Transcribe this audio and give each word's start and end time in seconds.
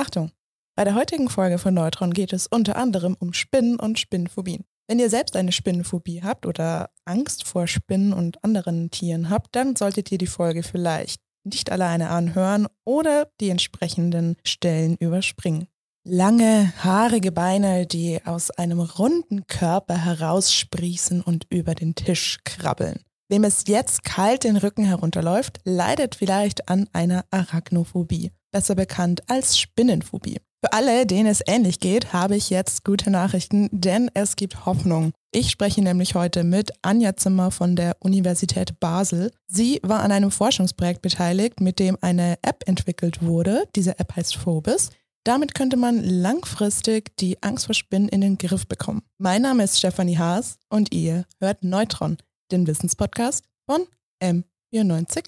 Achtung! 0.00 0.30
Bei 0.76 0.84
der 0.84 0.94
heutigen 0.94 1.28
Folge 1.28 1.58
von 1.58 1.74
Neutron 1.74 2.14
geht 2.14 2.32
es 2.32 2.46
unter 2.46 2.76
anderem 2.76 3.18
um 3.20 3.34
Spinnen 3.34 3.78
und 3.78 3.98
Spinnenphobien. 3.98 4.64
Wenn 4.88 4.98
ihr 4.98 5.10
selbst 5.10 5.36
eine 5.36 5.52
Spinnenphobie 5.52 6.22
habt 6.22 6.46
oder 6.46 6.88
Angst 7.04 7.46
vor 7.46 7.66
Spinnen 7.66 8.14
und 8.14 8.42
anderen 8.42 8.90
Tieren 8.90 9.28
habt, 9.28 9.54
dann 9.54 9.76
solltet 9.76 10.10
ihr 10.10 10.16
die 10.16 10.26
Folge 10.26 10.62
vielleicht 10.62 11.20
nicht 11.44 11.70
alleine 11.70 12.08
anhören 12.08 12.66
oder 12.86 13.28
die 13.42 13.50
entsprechenden 13.50 14.36
Stellen 14.42 14.96
überspringen. 14.96 15.66
Lange, 16.02 16.72
haarige 16.78 17.30
Beine, 17.30 17.86
die 17.86 18.20
aus 18.24 18.50
einem 18.50 18.80
runden 18.80 19.46
Körper 19.48 20.02
heraussprießen 20.02 21.20
und 21.20 21.46
über 21.50 21.74
den 21.74 21.94
Tisch 21.94 22.38
krabbeln. 22.44 23.04
Wem 23.28 23.44
es 23.44 23.64
jetzt 23.66 24.02
kalt 24.02 24.44
den 24.44 24.56
Rücken 24.56 24.84
herunterläuft, 24.86 25.60
leidet 25.64 26.14
vielleicht 26.14 26.70
an 26.70 26.88
einer 26.94 27.26
Arachnophobie, 27.30 28.32
besser 28.50 28.74
bekannt 28.74 29.22
als 29.28 29.58
Spinnenphobie. 29.58 30.38
Für 30.62 30.74
alle, 30.74 31.06
denen 31.06 31.26
es 31.26 31.42
ähnlich 31.46 31.80
geht, 31.80 32.12
habe 32.12 32.36
ich 32.36 32.50
jetzt 32.50 32.84
gute 32.84 33.10
Nachrichten, 33.10 33.70
denn 33.72 34.10
es 34.12 34.36
gibt 34.36 34.66
Hoffnung. 34.66 35.12
Ich 35.32 35.50
spreche 35.50 35.80
nämlich 35.80 36.14
heute 36.14 36.44
mit 36.44 36.72
Anja 36.82 37.16
Zimmer 37.16 37.50
von 37.50 37.76
der 37.76 37.96
Universität 38.00 38.78
Basel. 38.78 39.32
Sie 39.46 39.80
war 39.82 40.00
an 40.00 40.12
einem 40.12 40.30
Forschungsprojekt 40.30 41.00
beteiligt, 41.00 41.60
mit 41.60 41.78
dem 41.78 41.96
eine 42.02 42.36
App 42.42 42.64
entwickelt 42.66 43.22
wurde. 43.22 43.64
Diese 43.74 43.98
App 43.98 44.16
heißt 44.16 44.36
Phobis. 44.36 44.90
Damit 45.24 45.54
könnte 45.54 45.76
man 45.78 46.02
langfristig 46.02 47.16
die 47.16 47.42
Angst 47.42 47.66
vor 47.66 47.74
Spinnen 47.74 48.08
in 48.08 48.20
den 48.20 48.36
Griff 48.36 48.66
bekommen. 48.66 49.02
Mein 49.18 49.42
Name 49.42 49.64
ist 49.64 49.78
Stefanie 49.78 50.18
Haas 50.18 50.58
und 50.68 50.92
ihr 50.92 51.24
hört 51.38 51.62
Neutron, 51.62 52.18
den 52.50 52.66
Wissenspodcast 52.66 53.44
von 53.66 53.86
M945. 54.22 55.24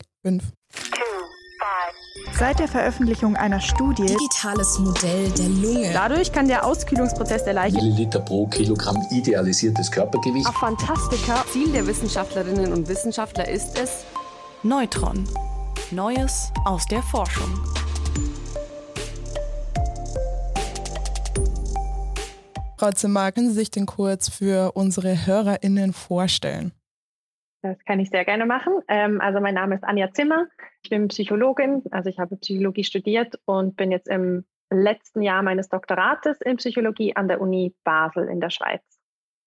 Seit 2.39 2.59
der 2.59 2.69
Veröffentlichung 2.69 3.37
einer 3.37 3.61
Studie 3.61 4.07
Digitales 4.07 4.79
Modell 4.79 5.30
der 5.30 5.48
Lunge. 5.48 5.91
Dadurch 5.93 6.33
kann 6.33 6.48
der 6.48 6.66
Auskühlungsprozess 6.66 7.45
der 7.45 7.55
Leiche 7.55 7.77
Milliliter 7.77 8.21
pro 8.21 8.47
Kilogramm 8.47 8.96
idealisiertes 9.10 9.91
Körpergewicht. 9.91 10.46
Ach, 10.49 10.59
Fantastika. 10.59 11.45
Ziel 11.52 11.71
der 11.73 11.87
Wissenschaftlerinnen 11.87 12.73
und 12.73 12.88
Wissenschaftler 12.88 13.49
ist 13.49 13.79
es, 13.79 14.05
Neutron. 14.63 15.24
Neues 15.90 16.51
aus 16.65 16.85
der 16.87 17.02
Forschung. 17.02 17.49
Frau 22.77 22.90
Zimmer, 22.90 23.30
können 23.30 23.51
Sie 23.51 23.55
sich 23.55 23.71
denn 23.71 23.87
kurz 23.87 24.29
für 24.29 24.73
unsere 24.73 25.27
HörerInnen 25.27 25.93
vorstellen? 25.93 26.73
Das 27.63 27.79
kann 27.85 28.01
ich 28.01 28.10
sehr 28.10 28.24
gerne 28.24 28.45
machen. 28.45 28.74
Ähm, 28.88 29.21
also 29.21 29.41
mein 29.41 29.55
Name 29.55 29.77
ist 29.77 29.85
Anja 29.85 30.13
Zimmer. 30.13 30.49
Ich 30.82 30.91
bin 30.91 31.09
Psychologin, 31.09 31.82
also 31.93 32.10
ich 32.10 32.18
habe 32.18 32.37
Psychologie 32.37 32.85
studiert 32.85 33.38
und 33.45 33.77
bin 33.77 33.93
jetzt 33.93 34.09
im 34.09 34.45
letzten 34.71 35.23
Jahr 35.23 35.43
meines 35.43 35.68
Doktorates 35.68 36.40
in 36.40 36.57
Psychologie 36.57 37.15
an 37.15 37.29
der 37.29 37.40
Uni 37.40 37.74
Basel 37.85 38.29
in 38.29 38.40
der 38.40 38.51
Schweiz. 38.51 38.83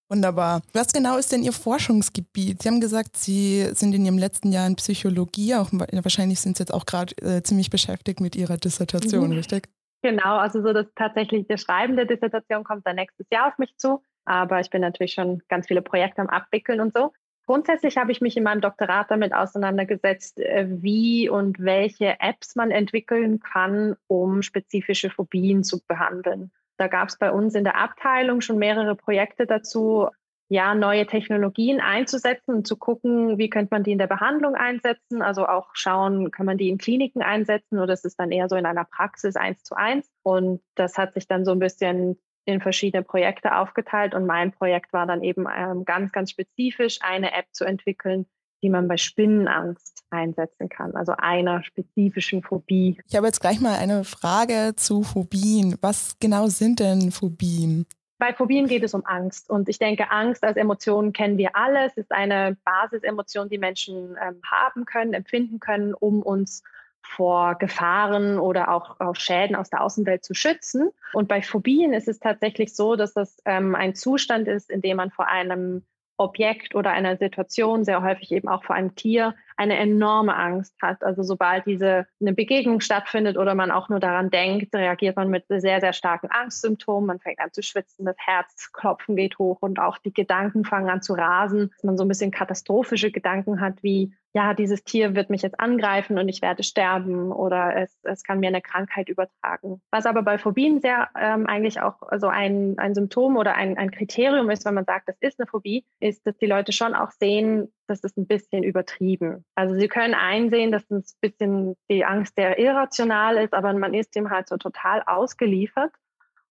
Wunderbar. 0.08 0.62
Was 0.72 0.94
genau 0.94 1.18
ist 1.18 1.32
denn 1.32 1.44
Ihr 1.44 1.52
Forschungsgebiet? 1.52 2.62
Sie 2.62 2.70
haben 2.70 2.80
gesagt, 2.80 3.18
Sie 3.18 3.68
sind 3.74 3.94
in 3.96 4.06
Ihrem 4.06 4.20
letzten 4.20 4.52
Jahr 4.52 4.68
in 4.68 4.76
Psychologie, 4.76 5.56
auch 5.56 5.70
wahrscheinlich 5.72 6.40
sind 6.40 6.58
Sie 6.58 6.62
jetzt 6.62 6.74
auch 6.74 6.86
gerade 6.86 7.16
äh, 7.18 7.42
ziemlich 7.42 7.72
beschäftigt 7.72 8.22
mit 8.22 8.36
Ihrer 8.36 8.58
Dissertation, 8.58 9.30
mhm. 9.30 9.38
richtig? 9.38 9.68
Genau, 10.04 10.38
also 10.38 10.62
so 10.62 10.72
das 10.72 10.86
tatsächlich 10.96 11.48
das 11.48 11.62
Schreiben 11.62 11.96
der 11.96 12.06
Dissertation 12.06 12.64
kommt 12.64 12.86
dann 12.86 12.98
nächstes 12.98 13.26
Jahr 13.32 13.48
auf 13.48 13.58
mich 13.58 13.76
zu. 13.78 14.04
Aber 14.26 14.60
ich 14.60 14.70
bin 14.70 14.82
natürlich 14.82 15.14
schon 15.14 15.42
ganz 15.50 15.68
viele 15.68 15.82
Projekte 15.82 16.22
am 16.22 16.30
Abwickeln 16.30 16.80
und 16.80 16.94
so. 16.94 17.12
Grundsätzlich 17.46 17.98
habe 17.98 18.12
ich 18.12 18.22
mich 18.22 18.38
in 18.38 18.44
meinem 18.44 18.62
Doktorat 18.62 19.12
damit 19.12 19.34
auseinandergesetzt, 19.34 20.40
äh, 20.40 20.66
wie 20.68 21.30
und 21.30 21.60
welche 21.60 22.20
Apps 22.20 22.56
man 22.56 22.72
entwickeln 22.72 23.40
kann, 23.40 23.96
um 24.08 24.42
spezifische 24.42 25.10
Phobien 25.10 25.64
zu 25.64 25.82
behandeln. 25.88 26.52
Da 26.78 26.88
gab 26.88 27.10
es 27.10 27.18
bei 27.18 27.32
uns 27.32 27.56
in 27.56 27.64
der 27.64 27.78
Abteilung 27.78 28.42
schon 28.42 28.58
mehrere 28.58 28.96
Projekte 28.96 29.46
dazu, 29.46 30.10
ja, 30.48 30.76
neue 30.76 31.08
Technologien 31.08 31.80
einzusetzen 31.80 32.54
und 32.54 32.68
zu 32.68 32.78
gucken, 32.78 33.38
wie 33.38 33.50
könnte 33.50 33.74
man 33.74 33.84
die 33.84 33.92
in 33.92 33.98
der 33.98 34.08
Behandlung 34.08 34.56
einsetzen. 34.56 35.22
Also 35.22 35.48
auch 35.48 35.70
schauen, 35.74 36.30
kann 36.32 36.46
man 36.46 36.58
die 36.58 36.70
in 36.70 36.78
Kliniken 36.78 37.22
einsetzen 37.22 37.80
oder 37.80 37.94
ist 37.94 38.06
es 38.06 38.16
dann 38.16 38.32
eher 38.32 38.48
so 38.48 38.56
in 38.56 38.66
einer 38.66 38.86
Praxis 38.86 39.36
eins 39.36 39.64
zu 39.64 39.76
eins. 39.76 40.12
Und 40.24 40.62
das 40.76 40.98
hat 40.98 41.14
sich 41.14 41.28
dann 41.28 41.46
so 41.46 41.52
ein 41.52 41.60
bisschen 41.60 42.20
in 42.46 42.62
verschiedene 42.62 43.04
Projekte 43.04 43.56
aufgeteilt 43.58 44.14
und 44.14 44.26
mein 44.26 44.52
Projekt 44.52 44.94
war 44.94 45.06
dann 45.06 45.24
eben 45.24 45.46
ähm, 45.54 45.86
ganz, 45.86 46.12
ganz 46.12 46.32
spezifisch 46.32 47.00
eine 47.02 47.34
App 47.34 47.48
zu 47.52 47.66
entwickeln, 47.66 48.26
die 48.62 48.70
man 48.70 48.88
bei 48.88 48.98
Spinnenangst 48.98 50.04
einsetzen 50.10 50.70
kann, 50.70 50.96
also 50.96 51.14
einer 51.18 51.64
spezifischen 51.64 52.42
Phobie. 52.42 52.98
Ich 53.08 53.16
habe 53.16 53.28
jetzt 53.28 53.42
gleich 53.42 53.60
mal 53.60 53.78
eine 53.78 54.04
Frage 54.04 54.74
zu 54.76 55.04
Phobien. 55.04 55.76
Was 55.82 56.18
genau 56.20 56.48
sind 56.48 56.80
denn 56.80 57.12
Phobien? 57.12 57.86
Bei 58.18 58.34
Phobien 58.34 58.68
geht 58.68 58.84
es 58.84 58.94
um 58.94 59.06
Angst. 59.06 59.50
Und 59.50 59.68
ich 59.68 59.78
denke, 59.78 60.10
Angst 60.10 60.44
als 60.44 60.56
Emotion 60.56 61.12
kennen 61.12 61.38
wir 61.38 61.56
alle. 61.56 61.86
Es 61.86 61.98
ist 61.98 62.12
eine 62.12 62.58
Basisemotion, 62.64 63.50
die 63.50 63.58
Menschen 63.58 64.18
ähm, 64.22 64.42
haben 64.50 64.86
können, 64.86 65.14
empfinden 65.14 65.60
können, 65.60 65.94
um 65.94 66.22
uns 66.22 66.64
vor 67.06 67.56
Gefahren 67.56 68.40
oder 68.40 68.72
auch, 68.72 69.00
auch 69.00 69.16
Schäden 69.16 69.56
aus 69.56 69.70
der 69.70 69.82
Außenwelt 69.82 70.24
zu 70.24 70.34
schützen. 70.34 70.90
Und 71.14 71.28
bei 71.28 71.42
Phobien 71.42 71.94
ist 71.94 72.08
es 72.08 72.20
tatsächlich 72.20 72.76
so, 72.76 72.96
dass 72.96 73.14
das 73.14 73.42
ähm, 73.46 73.76
ein 73.76 73.96
Zustand 73.96 74.48
ist, 74.48 74.70
in 74.70 74.82
dem 74.82 74.98
man 74.98 75.12
vor 75.12 75.28
einem 75.28 75.86
Objekt 76.18 76.76
oder 76.76 76.92
einer 76.92 77.18
Situation, 77.18 77.84
sehr 77.84 78.02
häufig 78.02 78.32
eben 78.32 78.48
auch 78.48 78.64
vor 78.64 78.76
einem 78.76 78.96
Tier, 78.96 79.36
eine 79.58 79.78
enorme 79.78 80.36
Angst 80.36 80.76
hat. 80.82 81.04
Also 81.04 81.24
sobald 81.24 81.66
diese 81.66 82.06
eine 82.20 82.34
Begegnung 82.34 82.82
stattfindet 82.82 83.38
oder 83.38 83.56
man 83.56 83.72
auch 83.72 83.90
nur 83.90 84.00
daran 84.00 84.30
denkt, 84.30 84.74
reagiert 84.76 85.16
man 85.16 85.30
mit 85.30 85.46
sehr, 85.48 85.80
sehr 85.82 85.94
starken 85.94 86.30
Angstsymptomen. 86.30 87.08
Man 87.08 87.20
fängt 87.20 87.40
an 87.40 87.52
zu 87.52 87.62
schwitzen, 87.62 88.06
das 88.06 88.18
Herzklopfen 88.18 89.16
geht 89.16 89.40
hoch 89.40 89.62
und 89.62 89.80
auch 89.80 89.98
die 89.98 90.14
Gedanken 90.14 90.66
fangen 90.66 90.90
an 90.90 91.02
zu 91.02 91.14
rasen, 91.14 91.72
dass 91.72 91.84
man 91.84 91.98
so 91.98 92.04
ein 92.04 92.10
bisschen 92.10 92.32
katastrophische 92.32 93.12
Gedanken 93.12 93.62
hat, 93.62 93.82
wie 93.82 94.14
ja, 94.36 94.54
dieses 94.54 94.84
Tier 94.84 95.16
wird 95.16 95.30
mich 95.30 95.44
jetzt 95.44 95.62
angreifen 95.62 96.20
und 96.20 96.28
ich 96.28 96.42
werde 96.42 96.62
sterben 96.62 97.32
oder 97.32 97.74
es, 97.78 97.98
es 98.04 98.22
kann 98.22 98.42
mir 98.42 98.48
eine 98.48 98.62
Krankheit 98.62 99.08
übertragen. 99.08 99.82
Was 99.92 100.06
aber 100.06 100.24
bei 100.24 100.38
Phobien 100.38 100.82
sehr 100.82 101.08
ähm, 101.18 101.48
eigentlich 101.48 101.80
auch 101.80 102.02
so 102.18 102.28
ein, 102.28 102.78
ein 102.78 102.94
Symptom 102.94 103.38
oder 103.38 103.56
ein, 103.56 103.78
ein 103.78 103.92
Kriterium 103.92 104.50
ist, 104.50 104.66
wenn 104.66 104.74
man 104.74 104.84
sagt, 104.84 105.08
das 105.08 105.16
ist 105.22 105.40
eine 105.40 105.48
Phobie, 105.48 105.86
ist, 106.02 106.28
dass 106.28 106.36
die 106.36 106.48
Leute 106.48 106.74
schon 106.74 106.96
auch 106.96 107.12
sehen, 107.12 107.72
das 107.88 108.02
ist 108.02 108.18
ein 108.18 108.28
bisschen 108.28 108.64
übertrieben. 108.64 109.46
Also 109.56 109.76
sie 109.76 109.88
können 109.88 110.14
einsehen, 110.14 110.72
dass 110.72 110.90
ein 110.90 111.04
bisschen 111.22 111.76
die 111.90 112.06
Angst 112.06 112.36
sehr 112.36 112.58
irrational 112.60 113.38
ist, 113.38 113.54
aber 113.54 113.74
man 113.74 113.94
ist 113.94 114.16
dem 114.16 114.30
halt 114.30 114.48
so 114.48 114.58
total 114.58 115.04
ausgeliefert. 115.06 115.92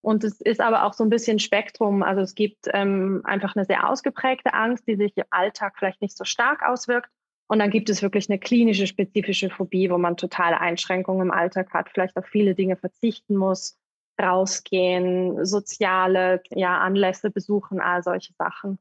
Und 0.00 0.22
es 0.22 0.40
ist 0.40 0.60
aber 0.60 0.84
auch 0.84 0.92
so 0.92 1.02
ein 1.02 1.10
bisschen 1.10 1.38
Spektrum. 1.38 2.02
Also 2.02 2.20
es 2.20 2.34
gibt 2.34 2.68
ähm, 2.74 3.22
einfach 3.24 3.56
eine 3.56 3.64
sehr 3.64 3.88
ausgeprägte 3.88 4.52
Angst, 4.52 4.86
die 4.86 4.96
sich 4.96 5.16
im 5.16 5.24
Alltag 5.30 5.76
vielleicht 5.78 6.02
nicht 6.02 6.16
so 6.16 6.24
stark 6.24 6.62
auswirkt. 6.62 7.08
Und 7.46 7.58
dann 7.58 7.70
gibt 7.70 7.88
es 7.88 8.02
wirklich 8.02 8.28
eine 8.28 8.38
klinische, 8.38 8.86
spezifische 8.86 9.50
Phobie, 9.50 9.90
wo 9.90 9.98
man 9.98 10.16
totale 10.16 10.60
Einschränkungen 10.60 11.28
im 11.28 11.30
Alltag 11.30 11.72
hat, 11.72 11.88
vielleicht 11.90 12.16
auf 12.16 12.26
viele 12.26 12.54
Dinge 12.54 12.76
verzichten 12.76 13.36
muss, 13.36 13.78
rausgehen, 14.20 15.44
soziale 15.44 16.42
ja, 16.50 16.78
Anlässe 16.78 17.30
besuchen, 17.30 17.80
all 17.80 18.02
solche 18.02 18.32
Sachen. 18.34 18.78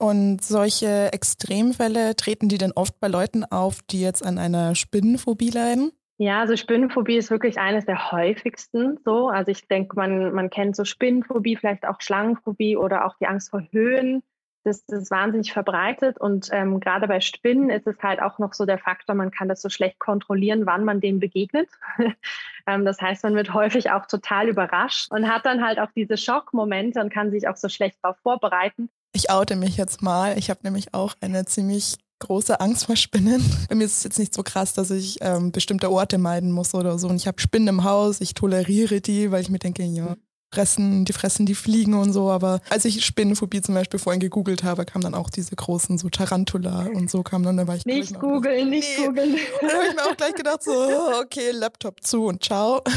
Und 0.00 0.42
solche 0.42 1.12
Extremfälle 1.12 2.16
treten 2.16 2.48
die 2.48 2.56
denn 2.56 2.72
oft 2.72 2.98
bei 3.00 3.08
Leuten 3.08 3.44
auf, 3.44 3.82
die 3.82 4.00
jetzt 4.00 4.24
an 4.24 4.38
einer 4.38 4.74
Spinnenphobie 4.74 5.50
leiden? 5.50 5.92
Ja, 6.16 6.40
also 6.40 6.56
Spinnenphobie 6.56 7.16
ist 7.16 7.30
wirklich 7.30 7.58
eines 7.58 7.84
der 7.84 8.10
häufigsten 8.10 8.98
so. 9.04 9.28
Also 9.28 9.50
ich 9.50 9.68
denke, 9.68 9.96
man, 9.96 10.32
man 10.32 10.48
kennt 10.48 10.74
so 10.74 10.86
Spinnenphobie, 10.86 11.56
vielleicht 11.56 11.86
auch 11.86 12.00
Schlangenphobie 12.00 12.78
oder 12.78 13.04
auch 13.04 13.14
die 13.20 13.26
Angst 13.26 13.50
vor 13.50 13.62
Höhen. 13.72 14.22
Das, 14.64 14.86
das 14.86 15.02
ist 15.02 15.10
wahnsinnig 15.10 15.52
verbreitet 15.52 16.18
und 16.18 16.48
ähm, 16.52 16.80
gerade 16.80 17.08
bei 17.08 17.20
Spinnen 17.20 17.70
ist 17.70 17.86
es 17.86 17.98
halt 18.02 18.20
auch 18.20 18.38
noch 18.38 18.52
so 18.52 18.66
der 18.66 18.76
Faktor, 18.78 19.14
man 19.14 19.30
kann 19.30 19.48
das 19.48 19.62
so 19.62 19.70
schlecht 19.70 19.98
kontrollieren, 19.98 20.66
wann 20.66 20.84
man 20.84 21.00
dem 21.00 21.18
begegnet. 21.18 21.68
ähm, 22.66 22.84
das 22.84 23.00
heißt, 23.00 23.22
man 23.24 23.34
wird 23.34 23.54
häufig 23.54 23.90
auch 23.90 24.04
total 24.04 24.48
überrascht 24.48 25.10
und 25.12 25.30
hat 25.30 25.46
dann 25.46 25.64
halt 25.64 25.78
auch 25.78 25.90
diese 25.96 26.18
Schockmomente 26.18 27.00
und 27.00 27.10
kann 27.10 27.30
sich 27.30 27.48
auch 27.48 27.56
so 27.56 27.70
schlecht 27.70 27.98
darauf 28.02 28.18
vorbereiten. 28.18 28.90
Ich 29.12 29.30
oute 29.30 29.56
mich 29.56 29.76
jetzt 29.76 30.02
mal. 30.02 30.38
Ich 30.38 30.50
habe 30.50 30.60
nämlich 30.62 30.94
auch 30.94 31.14
eine 31.20 31.44
ziemlich 31.44 31.96
große 32.20 32.60
Angst 32.60 32.86
vor 32.86 32.96
Spinnen. 32.96 33.42
Bei 33.68 33.74
mir 33.74 33.84
ist 33.84 33.98
es 33.98 34.04
jetzt 34.04 34.18
nicht 34.18 34.34
so 34.34 34.42
krass, 34.42 34.74
dass 34.74 34.90
ich 34.90 35.18
ähm, 35.20 35.52
bestimmte 35.52 35.90
Orte 35.90 36.18
meiden 36.18 36.52
muss 36.52 36.74
oder 36.74 36.98
so. 36.98 37.08
Und 37.08 37.16
ich 37.16 37.26
habe 37.26 37.40
Spinnen 37.40 37.68
im 37.68 37.84
Haus, 37.84 38.20
ich 38.20 38.34
toleriere 38.34 39.00
die, 39.00 39.30
weil 39.30 39.42
ich 39.42 39.50
mir 39.50 39.58
denke, 39.58 39.82
ja, 39.82 40.16
fressen, 40.52 41.04
die 41.04 41.12
fressen 41.12 41.46
die 41.46 41.54
Fliegen 41.54 41.94
und 41.94 42.12
so. 42.12 42.30
Aber 42.30 42.60
als 42.70 42.84
ich 42.84 43.04
Spinnenphobie 43.04 43.60
zum 43.60 43.74
Beispiel 43.74 44.00
vorhin 44.00 44.20
gegoogelt 44.20 44.64
habe, 44.64 44.84
kam 44.84 45.02
dann 45.02 45.14
auch 45.14 45.30
diese 45.30 45.54
großen 45.54 45.98
so 45.98 46.08
Tarantula 46.08 46.88
und 46.92 47.10
so 47.10 47.22
kam 47.22 47.42
dann, 47.42 47.56
da 47.56 47.66
war 47.66 47.76
ich 47.76 47.86
Nicht 47.86 48.18
googeln, 48.18 48.70
nicht 48.70 48.98
nee. 48.98 49.06
googeln. 49.06 49.36
Da 49.60 49.68
habe 49.68 49.86
ich 49.88 49.94
mir 49.94 50.02
auch 50.02 50.16
gleich 50.16 50.34
gedacht, 50.34 50.62
so, 50.62 50.72
okay, 51.20 51.50
Laptop 51.52 52.02
zu 52.02 52.26
und 52.26 52.42
ciao. 52.42 52.82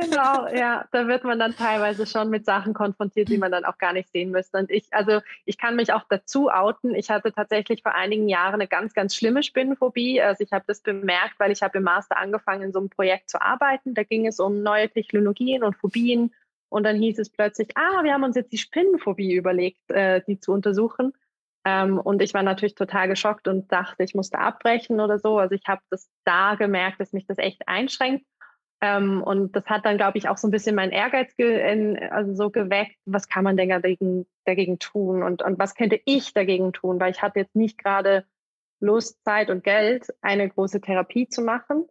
Genau, 0.00 0.48
ja, 0.48 0.86
da 0.92 1.06
wird 1.06 1.24
man 1.24 1.38
dann 1.38 1.54
teilweise 1.54 2.06
schon 2.06 2.30
mit 2.30 2.44
Sachen 2.44 2.72
konfrontiert, 2.72 3.28
die 3.28 3.38
man 3.38 3.52
dann 3.52 3.64
auch 3.64 3.78
gar 3.78 3.92
nicht 3.92 4.10
sehen 4.10 4.30
müsste. 4.30 4.58
Und 4.58 4.70
ich, 4.70 4.86
also 4.92 5.20
ich 5.44 5.58
kann 5.58 5.76
mich 5.76 5.92
auch 5.92 6.04
dazu 6.08 6.48
outen. 6.48 6.94
Ich 6.94 7.10
hatte 7.10 7.32
tatsächlich 7.32 7.82
vor 7.82 7.94
einigen 7.94 8.28
Jahren 8.28 8.54
eine 8.54 8.66
ganz, 8.66 8.94
ganz 8.94 9.14
schlimme 9.14 9.42
Spinnenphobie. 9.42 10.20
Also 10.20 10.44
ich 10.44 10.52
habe 10.52 10.64
das 10.66 10.80
bemerkt, 10.80 11.34
weil 11.38 11.52
ich 11.52 11.62
habe 11.62 11.78
im 11.78 11.84
Master 11.84 12.16
angefangen, 12.16 12.62
in 12.62 12.72
so 12.72 12.78
einem 12.78 12.88
Projekt 12.88 13.30
zu 13.30 13.40
arbeiten. 13.40 13.94
Da 13.94 14.02
ging 14.02 14.26
es 14.26 14.40
um 14.40 14.62
neue 14.62 14.88
Technologien 14.88 15.62
und 15.62 15.76
Phobien 15.76 16.32
und 16.68 16.84
dann 16.84 16.96
hieß 16.96 17.18
es 17.18 17.30
plötzlich, 17.30 17.68
ah, 17.76 18.02
wir 18.02 18.12
haben 18.12 18.24
uns 18.24 18.36
jetzt 18.36 18.52
die 18.52 18.58
Spinnenphobie 18.58 19.34
überlegt, 19.34 19.90
äh, 19.90 20.22
die 20.26 20.40
zu 20.40 20.52
untersuchen. 20.52 21.12
Ähm, 21.64 21.98
und 21.98 22.22
ich 22.22 22.34
war 22.34 22.42
natürlich 22.42 22.74
total 22.74 23.08
geschockt 23.08 23.48
und 23.48 23.70
dachte, 23.72 24.02
ich 24.02 24.14
musste 24.14 24.38
abbrechen 24.38 25.00
oder 25.00 25.18
so. 25.18 25.38
Also 25.38 25.54
ich 25.54 25.66
habe 25.66 25.82
das 25.90 26.08
da 26.24 26.54
gemerkt, 26.54 27.00
dass 27.00 27.12
mich 27.12 27.26
das 27.26 27.38
echt 27.38 27.66
einschränkt. 27.66 28.24
Ähm, 28.80 29.22
und 29.22 29.56
das 29.56 29.66
hat 29.66 29.84
dann, 29.84 29.96
glaube 29.96 30.18
ich, 30.18 30.28
auch 30.28 30.36
so 30.36 30.46
ein 30.46 30.52
bisschen 30.52 30.76
meinen 30.76 30.92
Ehrgeiz 30.92 31.34
ge 31.36 31.72
in, 31.72 31.98
also 32.10 32.34
so 32.34 32.50
geweckt. 32.50 32.96
Was 33.06 33.28
kann 33.28 33.44
man 33.44 33.56
denn 33.56 33.70
dagegen, 33.70 34.26
dagegen 34.44 34.78
tun? 34.78 35.22
Und, 35.22 35.42
und 35.42 35.58
was 35.58 35.74
könnte 35.74 36.00
ich 36.04 36.32
dagegen 36.32 36.72
tun? 36.72 37.00
Weil 37.00 37.10
ich 37.10 37.22
hatte 37.22 37.40
jetzt 37.40 37.56
nicht 37.56 37.78
gerade 37.78 38.24
Lust, 38.80 39.22
Zeit 39.24 39.50
und 39.50 39.64
Geld, 39.64 40.06
eine 40.20 40.48
große 40.48 40.80
Therapie 40.80 41.28
zu 41.28 41.42
machen. 41.42 41.86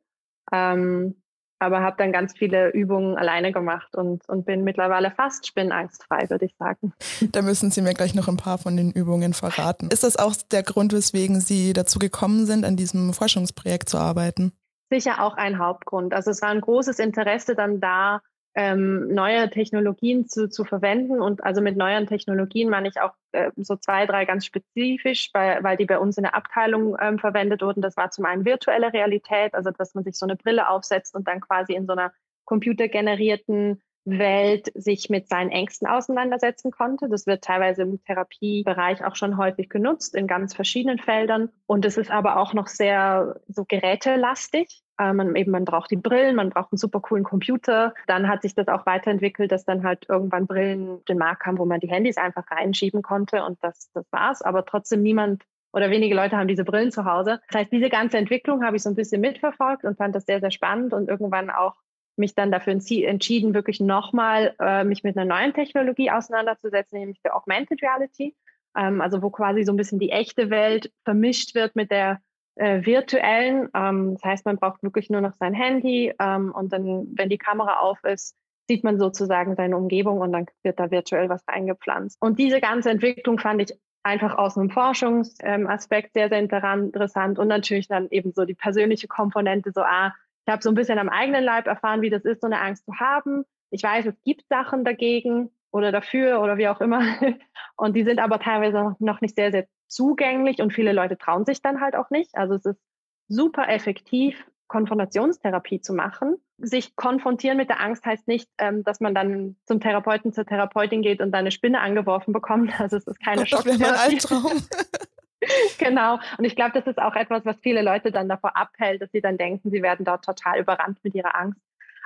Ähm, 0.52 1.22
aber 1.60 1.82
habe 1.82 1.96
dann 1.98 2.12
ganz 2.12 2.34
viele 2.38 2.70
Übungen 2.72 3.18
alleine 3.18 3.52
gemacht 3.52 3.96
und, 3.96 4.28
und 4.30 4.46
bin 4.46 4.64
mittlerweile 4.64 5.12
fast 5.12 5.48
spinnangstfrei, 5.48 6.30
würde 6.30 6.46
ich 6.46 6.56
sagen. 6.58 6.94
Da 7.32 7.42
müssen 7.42 7.72
Sie 7.72 7.82
mir 7.82 7.94
gleich 7.94 8.16
noch 8.16 8.28
ein 8.28 8.38
paar 8.38 8.58
von 8.58 8.78
den 8.78 8.92
Übungen 8.92 9.34
verraten. 9.34 9.90
Ist 9.92 10.04
das 10.04 10.18
auch 10.18 10.36
der 10.52 10.64
Grund, 10.64 10.94
weswegen 10.94 11.42
Sie 11.42 11.74
dazu 11.74 12.00
gekommen 12.00 12.46
sind, 12.46 12.66
an 12.66 12.76
diesem 12.76 13.14
Forschungsprojekt 13.14 13.90
zu 13.90 13.98
arbeiten? 13.98 14.54
Sicher 14.90 15.22
auch 15.22 15.36
ein 15.36 15.60
Hauptgrund. 15.60 16.14
Also 16.14 16.32
es 16.32 16.42
war 16.42 16.50
ein 16.50 16.62
großes 16.62 17.00
Interesse 17.00 17.56
dann 17.56 17.82
da, 17.82 18.22
ähm, 18.58 19.14
neue 19.14 19.52
Technologien 19.52 20.28
zu, 20.28 20.50
zu 20.50 20.66
verwenden. 20.66 21.22
Und 21.22 21.44
also 21.44 21.62
mit 21.62 21.78
neuen 21.78 22.08
Technologien 22.08 22.72
meine 22.72 22.88
ich 22.88 23.00
auch 23.00 23.14
äh, 23.32 23.52
so 23.56 23.76
zwei, 23.76 24.08
drei 24.08 24.26
ganz 24.26 24.48
spezifisch, 24.48 25.30
weil, 25.34 25.64
weil 25.64 25.78
die 25.78 25.86
bei 25.86 26.00
uns 26.00 26.18
in 26.18 26.24
der 26.24 26.34
Abteilung 26.34 26.98
ähm, 27.00 27.20
verwendet 27.20 27.62
wurden. 27.62 27.82
Das 27.82 27.96
war 27.96 28.10
zum 28.10 28.26
einen 28.26 28.46
virtuelle 28.46 28.92
Realität, 28.92 29.54
also 29.54 29.70
dass 29.70 29.94
man 29.94 30.04
sich 30.04 30.18
so 30.18 30.26
eine 30.26 30.36
Brille 30.36 30.70
aufsetzt 30.70 31.14
und 31.14 31.28
dann 31.28 31.40
quasi 31.40 31.74
in 31.74 31.86
so 31.86 31.94
einer 31.94 32.12
computergenerierten 32.46 33.80
Welt 34.06 34.72
sich 34.74 35.10
mit 35.12 35.28
seinen 35.28 35.52
Ängsten 35.52 35.88
auseinandersetzen 35.88 36.72
konnte. 36.72 37.10
Das 37.10 37.28
wird 37.28 37.44
teilweise 37.44 37.84
im 37.84 38.04
Therapiebereich 38.06 39.06
auch 39.06 39.16
schon 39.16 39.38
häufig 39.38 39.70
genutzt 39.70 40.16
in 40.16 40.26
ganz 40.26 40.56
verschiedenen 40.56 40.98
Feldern. 40.98 41.50
Und 41.68 41.86
es 41.86 41.98
ist 41.98 42.10
aber 42.10 42.38
auch 42.38 42.56
noch 42.56 42.68
sehr 42.68 43.40
so 43.50 43.66
gerätelastig. 43.66 44.82
Äh, 45.00 45.14
man, 45.14 45.36
eben, 45.36 45.52
man 45.52 45.66
braucht 45.66 45.92
die 45.92 45.96
Brillen, 45.96 46.36
man 46.36 46.50
braucht 46.50 46.72
einen 46.72 46.78
super 46.78 47.00
coolen 47.00 47.24
Computer. 47.24 47.94
Dann 48.08 48.28
hat 48.28 48.42
sich 48.42 48.56
das 48.56 48.68
auch 48.68 48.86
weiterentwickelt, 48.86 49.52
dass 49.52 49.66
dann 49.66 49.84
halt 49.84 50.06
irgendwann 50.10 50.48
Brillen 50.48 51.04
den 51.06 51.18
Markt 51.18 51.46
haben, 51.46 51.58
wo 51.58 51.66
man 51.66 51.80
die 51.80 51.90
Handys 51.90 52.18
einfach 52.18 52.50
reinschieben 52.50 53.02
konnte 53.02 53.44
und 53.44 53.58
das, 53.64 53.92
das 53.94 54.06
war's. 54.12 54.42
Aber 54.42 54.66
trotzdem 54.66 55.02
niemand 55.02 55.44
oder 55.74 55.90
wenige 55.90 56.16
Leute 56.16 56.38
haben 56.38 56.48
diese 56.48 56.64
Brillen 56.64 56.92
zu 56.92 57.06
Hause. 57.06 57.40
Das 57.50 57.62
heißt, 57.62 57.72
diese 57.72 57.90
ganze 57.90 58.18
Entwicklung 58.18 58.64
habe 58.64 58.78
ich 58.78 58.84
so 58.84 58.90
ein 58.90 58.96
bisschen 58.96 59.22
mitverfolgt 59.22 59.84
und 59.84 59.98
fand 59.98 60.16
das 60.16 60.26
sehr, 60.26 60.40
sehr 60.40 60.52
spannend 60.52 60.94
und 60.94 61.10
irgendwann 61.10 61.50
auch 61.50 61.76
mich 62.16 62.34
dann 62.34 62.52
dafür 62.52 62.74
entschieden, 62.74 63.54
wirklich 63.54 63.80
nochmal 63.80 64.56
äh, 64.60 64.84
mich 64.84 65.04
mit 65.04 65.18
einer 65.18 65.26
neuen 65.26 65.54
Technologie 65.54 66.10
auseinanderzusetzen, 66.10 67.00
nämlich 67.00 67.22
der 67.22 67.36
Augmented 67.36 67.82
Reality. 67.84 68.36
Ähm, 68.76 69.02
also 69.02 69.22
wo 69.22 69.30
quasi 69.30 69.64
so 69.64 69.72
ein 69.72 69.78
bisschen 69.78 70.00
die 70.00 70.12
echte 70.12 70.50
Welt 70.50 70.92
vermischt 71.04 71.54
wird 71.54 71.76
mit 71.76 71.92
der 71.92 72.22
äh, 72.58 72.86
virtuellen. 72.86 73.70
Ähm, 73.74 74.16
das 74.16 74.24
heißt, 74.24 74.46
man 74.46 74.58
braucht 74.58 74.84
wirklich 74.84 75.10
nur 75.10 75.22
noch 75.22 75.34
sein 75.34 75.54
Handy 75.54 76.14
ähm, 76.20 76.52
und 76.54 76.74
dann, 76.74 77.08
wenn 77.16 77.30
die 77.30 77.38
Kamera 77.38 77.80
auf 77.80 78.04
ist, 78.04 78.36
sieht 78.70 78.84
man 78.84 79.00
sozusagen 79.00 79.56
seine 79.56 79.78
Umgebung 79.78 80.20
und 80.20 80.32
dann 80.34 80.46
wird 80.64 80.80
da 80.80 80.92
virtuell 80.92 81.30
was 81.30 81.48
reingepflanzt. 81.48 82.18
Und 82.22 82.38
diese 82.38 82.60
ganze 82.60 82.90
Entwicklung 82.90 83.40
fand 83.40 83.62
ich 83.62 83.78
einfach 84.04 84.38
aus 84.38 84.58
einem 84.58 84.70
Forschungsaspekt 84.70 86.14
sehr, 86.14 86.30
sehr 86.30 86.40
interessant 86.40 87.40
und 87.40 87.48
natürlich 87.48 87.88
dann 87.88 88.08
eben 88.10 88.32
so 88.34 88.46
die 88.46 88.56
persönliche 88.56 89.08
Komponente, 89.08 89.72
so, 89.74 89.82
ah, 89.82 90.14
ich 90.46 90.52
habe 90.52 90.64
so 90.64 90.70
ein 90.70 90.76
bisschen 90.76 91.00
am 91.00 91.10
eigenen 91.10 91.44
Leib 91.44 91.68
erfahren, 91.68 92.02
wie 92.02 92.10
das 92.10 92.24
ist, 92.24 92.42
so 92.42 92.48
eine 92.48 92.62
Angst 92.62 92.86
zu 92.86 92.94
haben. 93.00 93.44
Ich 93.70 93.84
weiß, 93.84 94.06
es 94.06 94.16
gibt 94.24 94.48
Sachen 94.48 94.86
dagegen 94.86 95.50
oder 95.72 95.92
dafür 95.92 96.42
oder 96.42 96.58
wie 96.58 96.70
auch 96.70 96.80
immer. 96.80 97.02
Und 97.76 97.96
die 97.96 98.04
sind 98.04 98.20
aber 98.20 98.40
teilweise 98.40 98.96
noch 99.00 99.20
nicht 99.20 99.36
sehr, 99.36 99.52
sehr 99.52 99.68
zugänglich 99.88 100.62
und 100.62 100.74
viele 100.74 100.94
Leute 100.94 101.18
trauen 101.18 101.46
sich 101.46 101.62
dann 101.62 101.82
halt 101.82 101.96
auch 101.96 102.10
nicht. 102.10 102.36
Also 102.36 102.56
es 102.56 102.66
ist 102.66 102.80
super 103.28 103.70
effektiv, 103.70 104.46
Konfrontationstherapie 104.68 105.82
zu 105.82 105.94
machen. 105.94 106.38
Sich 106.58 106.96
konfrontieren 106.96 107.58
mit 107.58 107.70
der 107.70 107.80
Angst 107.82 108.06
heißt 108.06 108.28
nicht, 108.28 108.50
ähm, 108.58 108.84
dass 108.84 109.00
man 109.00 109.16
dann 109.16 109.56
zum 109.66 109.80
Therapeuten, 109.80 110.34
zur 110.34 110.46
Therapeutin 110.46 111.02
geht 111.02 111.22
und 111.22 111.32
dann 111.32 111.42
eine 111.42 111.52
Spinne 111.52 111.80
angeworfen 111.80 112.34
bekommt. 112.34 112.80
Also 112.80 112.98
es 112.98 113.08
ist 113.08 113.24
keine 113.24 113.46
Gott, 113.46 113.52
Das 113.66 113.80
wäre 113.80 113.92
mein 113.92 114.00
Albtraum. 114.00 114.62
genau. 115.78 116.20
Und 116.38 116.46
ich 116.46 116.56
glaube, 116.56 116.72
das 116.74 116.88
ist 116.88 117.00
auch 117.00 117.16
etwas, 117.16 117.46
was 117.46 117.58
viele 117.62 117.82
Leute 117.82 118.12
dann 118.12 118.28
davor 118.28 118.58
abhält, 118.58 119.02
dass 119.02 119.12
sie 119.12 119.22
dann 119.22 119.38
denken, 119.38 119.70
sie 119.70 119.82
werden 119.82 120.06
dort 120.06 120.26
total 120.26 120.60
überrannt 120.60 121.00
mit 121.04 121.16
ihrer 121.16 121.36
Angst. 121.36 121.62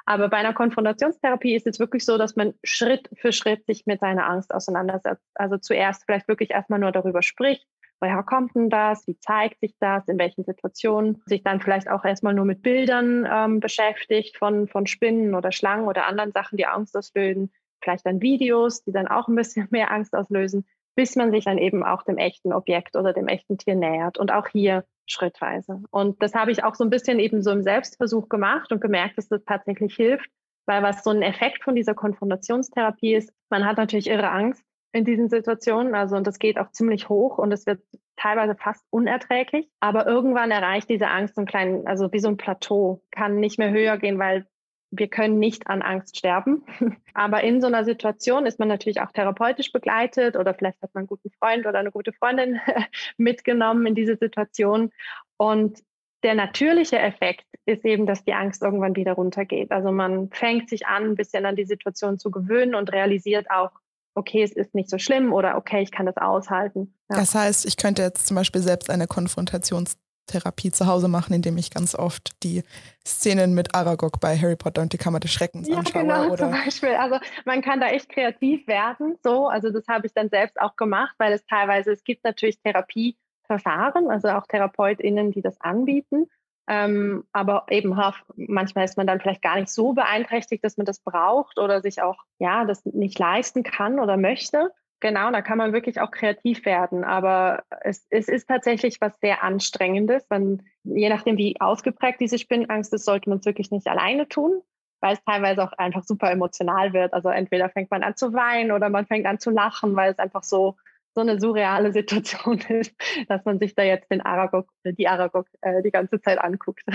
Aber 0.05 0.29
bei 0.29 0.37
einer 0.37 0.53
Konfrontationstherapie 0.53 1.55
ist 1.55 1.67
es 1.67 1.79
wirklich 1.79 2.05
so, 2.05 2.17
dass 2.17 2.35
man 2.35 2.53
Schritt 2.63 3.09
für 3.15 3.31
Schritt 3.31 3.65
sich 3.65 3.85
mit 3.85 3.99
seiner 3.99 4.27
Angst 4.27 4.53
auseinandersetzt. 4.53 5.25
Also 5.35 5.57
zuerst 5.57 6.05
vielleicht 6.05 6.27
wirklich 6.27 6.51
erstmal 6.51 6.79
nur 6.79 6.91
darüber 6.91 7.21
spricht, 7.21 7.67
woher 7.99 8.23
kommt 8.23 8.55
denn 8.55 8.69
das, 8.69 9.07
wie 9.07 9.17
zeigt 9.19 9.59
sich 9.59 9.75
das, 9.79 10.07
in 10.07 10.17
welchen 10.17 10.43
Situationen, 10.43 11.21
sich 11.25 11.43
dann 11.43 11.61
vielleicht 11.61 11.89
auch 11.89 12.03
erstmal 12.03 12.33
nur 12.33 12.45
mit 12.45 12.63
Bildern 12.63 13.27
ähm, 13.31 13.59
beschäftigt 13.59 14.37
von, 14.37 14.67
von 14.67 14.87
Spinnen 14.87 15.35
oder 15.35 15.51
Schlangen 15.51 15.87
oder 15.87 16.07
anderen 16.07 16.31
Sachen, 16.31 16.57
die 16.57 16.65
Angst 16.65 16.97
auslösen, 16.97 17.51
vielleicht 17.81 18.05
dann 18.05 18.21
Videos, 18.21 18.83
die 18.83 18.91
dann 18.91 19.07
auch 19.07 19.27
ein 19.27 19.35
bisschen 19.35 19.67
mehr 19.71 19.91
Angst 19.91 20.15
auslösen 20.15 20.65
bis 20.95 21.15
man 21.15 21.31
sich 21.31 21.45
dann 21.45 21.57
eben 21.57 21.83
auch 21.83 22.03
dem 22.03 22.17
echten 22.17 22.53
Objekt 22.53 22.95
oder 22.95 23.13
dem 23.13 23.27
echten 23.27 23.57
Tier 23.57 23.75
nähert. 23.75 24.17
Und 24.17 24.31
auch 24.31 24.47
hier 24.47 24.83
schrittweise. 25.07 25.81
Und 25.91 26.21
das 26.21 26.33
habe 26.33 26.51
ich 26.51 26.63
auch 26.63 26.75
so 26.75 26.83
ein 26.83 26.89
bisschen 26.89 27.19
eben 27.19 27.41
so 27.41 27.51
im 27.51 27.63
Selbstversuch 27.63 28.29
gemacht 28.29 28.71
und 28.71 28.81
gemerkt, 28.81 29.17
dass 29.17 29.27
das 29.27 29.43
tatsächlich 29.43 29.95
hilft, 29.95 30.29
weil 30.65 30.83
was 30.83 31.03
so 31.03 31.09
ein 31.09 31.21
Effekt 31.21 31.63
von 31.63 31.75
dieser 31.75 31.93
Konfrontationstherapie 31.93 33.15
ist, 33.15 33.33
man 33.49 33.65
hat 33.65 33.77
natürlich 33.77 34.09
irre 34.09 34.29
Angst 34.29 34.63
in 34.93 35.05
diesen 35.05 35.29
Situationen, 35.29 35.95
also 35.95 36.15
und 36.17 36.27
das 36.27 36.39
geht 36.39 36.59
auch 36.59 36.71
ziemlich 36.71 37.07
hoch 37.07 37.37
und 37.37 37.51
es 37.51 37.65
wird 37.65 37.81
teilweise 38.17 38.55
fast 38.55 38.85
unerträglich, 38.89 39.69
aber 39.79 40.05
irgendwann 40.05 40.51
erreicht 40.51 40.89
diese 40.89 41.07
Angst 41.07 41.35
so 41.35 41.41
ein 41.41 41.47
kleinen, 41.47 41.87
also 41.87 42.11
wie 42.11 42.19
so 42.19 42.27
ein 42.27 42.37
Plateau, 42.37 43.01
kann 43.11 43.37
nicht 43.37 43.57
mehr 43.57 43.71
höher 43.71 43.97
gehen, 43.97 44.19
weil 44.19 44.45
wir 44.91 45.07
können 45.07 45.39
nicht 45.39 45.67
an 45.67 45.81
Angst 45.81 46.17
sterben. 46.17 46.63
Aber 47.13 47.43
in 47.43 47.61
so 47.61 47.67
einer 47.67 47.85
Situation 47.85 48.45
ist 48.45 48.59
man 48.59 48.67
natürlich 48.67 49.01
auch 49.01 49.11
therapeutisch 49.11 49.71
begleitet 49.71 50.35
oder 50.35 50.53
vielleicht 50.53 50.81
hat 50.81 50.93
man 50.93 51.01
einen 51.01 51.07
guten 51.07 51.31
Freund 51.31 51.65
oder 51.65 51.79
eine 51.79 51.91
gute 51.91 52.13
Freundin 52.13 52.59
mitgenommen 53.17 53.85
in 53.85 53.95
diese 53.95 54.17
Situation. 54.17 54.91
Und 55.37 55.79
der 56.23 56.35
natürliche 56.35 56.99
Effekt 56.99 57.45
ist 57.65 57.85
eben, 57.85 58.05
dass 58.05 58.23
die 58.23 58.33
Angst 58.33 58.61
irgendwann 58.61 58.95
wieder 58.95 59.13
runtergeht. 59.13 59.71
Also 59.71 59.91
man 59.91 60.29
fängt 60.29 60.69
sich 60.69 60.85
an, 60.85 61.03
ein 61.03 61.15
bisschen 61.15 61.45
an 61.45 61.55
die 61.55 61.65
Situation 61.65 62.19
zu 62.19 62.29
gewöhnen 62.29 62.75
und 62.75 62.91
realisiert 62.91 63.49
auch, 63.49 63.71
okay, 64.13 64.43
es 64.43 64.51
ist 64.51 64.75
nicht 64.75 64.89
so 64.89 64.97
schlimm 64.97 65.31
oder 65.31 65.55
okay, 65.55 65.81
ich 65.81 65.91
kann 65.91 66.05
das 66.05 66.17
aushalten. 66.17 66.93
Ja. 67.09 67.17
Das 67.17 67.33
heißt, 67.33 67.65
ich 67.65 67.77
könnte 67.77 68.01
jetzt 68.01 68.27
zum 68.27 68.35
Beispiel 68.35 68.61
selbst 68.61 68.89
eine 68.89 69.07
Konfrontations 69.07 69.97
Therapie 70.31 70.71
zu 70.71 70.87
Hause 70.87 71.07
machen, 71.07 71.33
indem 71.33 71.57
ich 71.57 71.71
ganz 71.71 71.95
oft 71.95 72.31
die 72.43 72.63
Szenen 73.05 73.53
mit 73.53 73.75
Aragog 73.75 74.19
bei 74.19 74.37
Harry 74.37 74.55
Potter 74.55 74.81
und 74.81 74.93
die 74.93 74.97
Kammer 74.97 75.19
des 75.19 75.31
Schreckens 75.31 75.67
ja, 75.67 75.77
anschaue. 75.77 76.03
Genau, 76.03 76.27
oder 76.27 76.37
zum 76.37 76.51
Beispiel. 76.51 76.95
Also 76.95 77.17
man 77.45 77.61
kann 77.61 77.79
da 77.79 77.87
echt 77.87 78.09
kreativ 78.09 78.67
werden. 78.67 79.17
So, 79.23 79.47
also 79.47 79.71
das 79.71 79.87
habe 79.87 80.07
ich 80.07 80.13
dann 80.13 80.29
selbst 80.29 80.59
auch 80.59 80.75
gemacht, 80.75 81.15
weil 81.17 81.33
es 81.33 81.45
teilweise, 81.45 81.91
es 81.91 82.03
gibt 82.03 82.23
natürlich 82.23 82.59
Therapieverfahren, 82.61 84.09
also 84.09 84.29
auch 84.29 84.47
TherapeutInnen, 84.47 85.31
die 85.31 85.41
das 85.41 85.59
anbieten. 85.61 86.27
Ähm, 86.67 87.25
aber 87.33 87.65
eben 87.69 87.99
manchmal 88.35 88.85
ist 88.85 88.95
man 88.95 89.07
dann 89.07 89.19
vielleicht 89.19 89.41
gar 89.41 89.55
nicht 89.55 89.69
so 89.69 89.93
beeinträchtigt, 89.93 90.63
dass 90.63 90.77
man 90.77 90.85
das 90.85 90.99
braucht 90.99 91.59
oder 91.59 91.81
sich 91.81 92.01
auch 92.01 92.23
ja 92.39 92.65
das 92.65 92.85
nicht 92.85 93.19
leisten 93.19 93.63
kann 93.63 93.99
oder 93.99 94.15
möchte. 94.15 94.71
Genau, 95.01 95.31
da 95.31 95.41
kann 95.41 95.57
man 95.57 95.73
wirklich 95.73 95.99
auch 95.99 96.11
kreativ 96.11 96.63
werden. 96.63 97.03
Aber 97.03 97.63
es, 97.81 98.05
es 98.11 98.27
ist 98.27 98.47
tatsächlich 98.47 99.01
was 99.01 99.19
sehr 99.19 99.43
Anstrengendes. 99.43 100.27
Man, 100.29 100.61
je 100.83 101.09
nachdem, 101.09 101.37
wie 101.37 101.59
ausgeprägt 101.59 102.21
diese 102.21 102.37
Spinnenangst 102.37 102.93
ist, 102.93 103.05
sollte 103.05 103.29
man 103.29 103.39
es 103.39 103.45
wirklich 103.45 103.71
nicht 103.71 103.87
alleine 103.87 104.29
tun, 104.29 104.61
weil 105.01 105.15
es 105.15 105.23
teilweise 105.23 105.63
auch 105.63 105.73
einfach 105.73 106.03
super 106.03 106.29
emotional 106.31 106.93
wird. 106.93 107.13
Also 107.13 107.29
entweder 107.29 107.69
fängt 107.69 107.89
man 107.89 108.03
an 108.03 108.15
zu 108.15 108.33
weinen 108.33 108.71
oder 108.71 108.89
man 108.89 109.07
fängt 109.07 109.25
an 109.25 109.39
zu 109.39 109.49
lachen, 109.49 109.95
weil 109.95 110.11
es 110.11 110.19
einfach 110.19 110.43
so, 110.43 110.77
so 111.13 111.21
eine 111.21 111.39
surreale 111.39 111.91
Situation 111.91 112.59
ist, 112.69 112.93
dass 113.27 113.43
man 113.45 113.59
sich 113.59 113.75
da 113.75 113.83
jetzt 113.83 114.09
den 114.11 114.21
Aragog, 114.21 114.67
die 114.85 115.07
Aragog 115.07 115.47
äh, 115.61 115.81
die 115.81 115.91
ganze 115.91 116.21
Zeit 116.21 116.39
anguckt. 116.39 116.83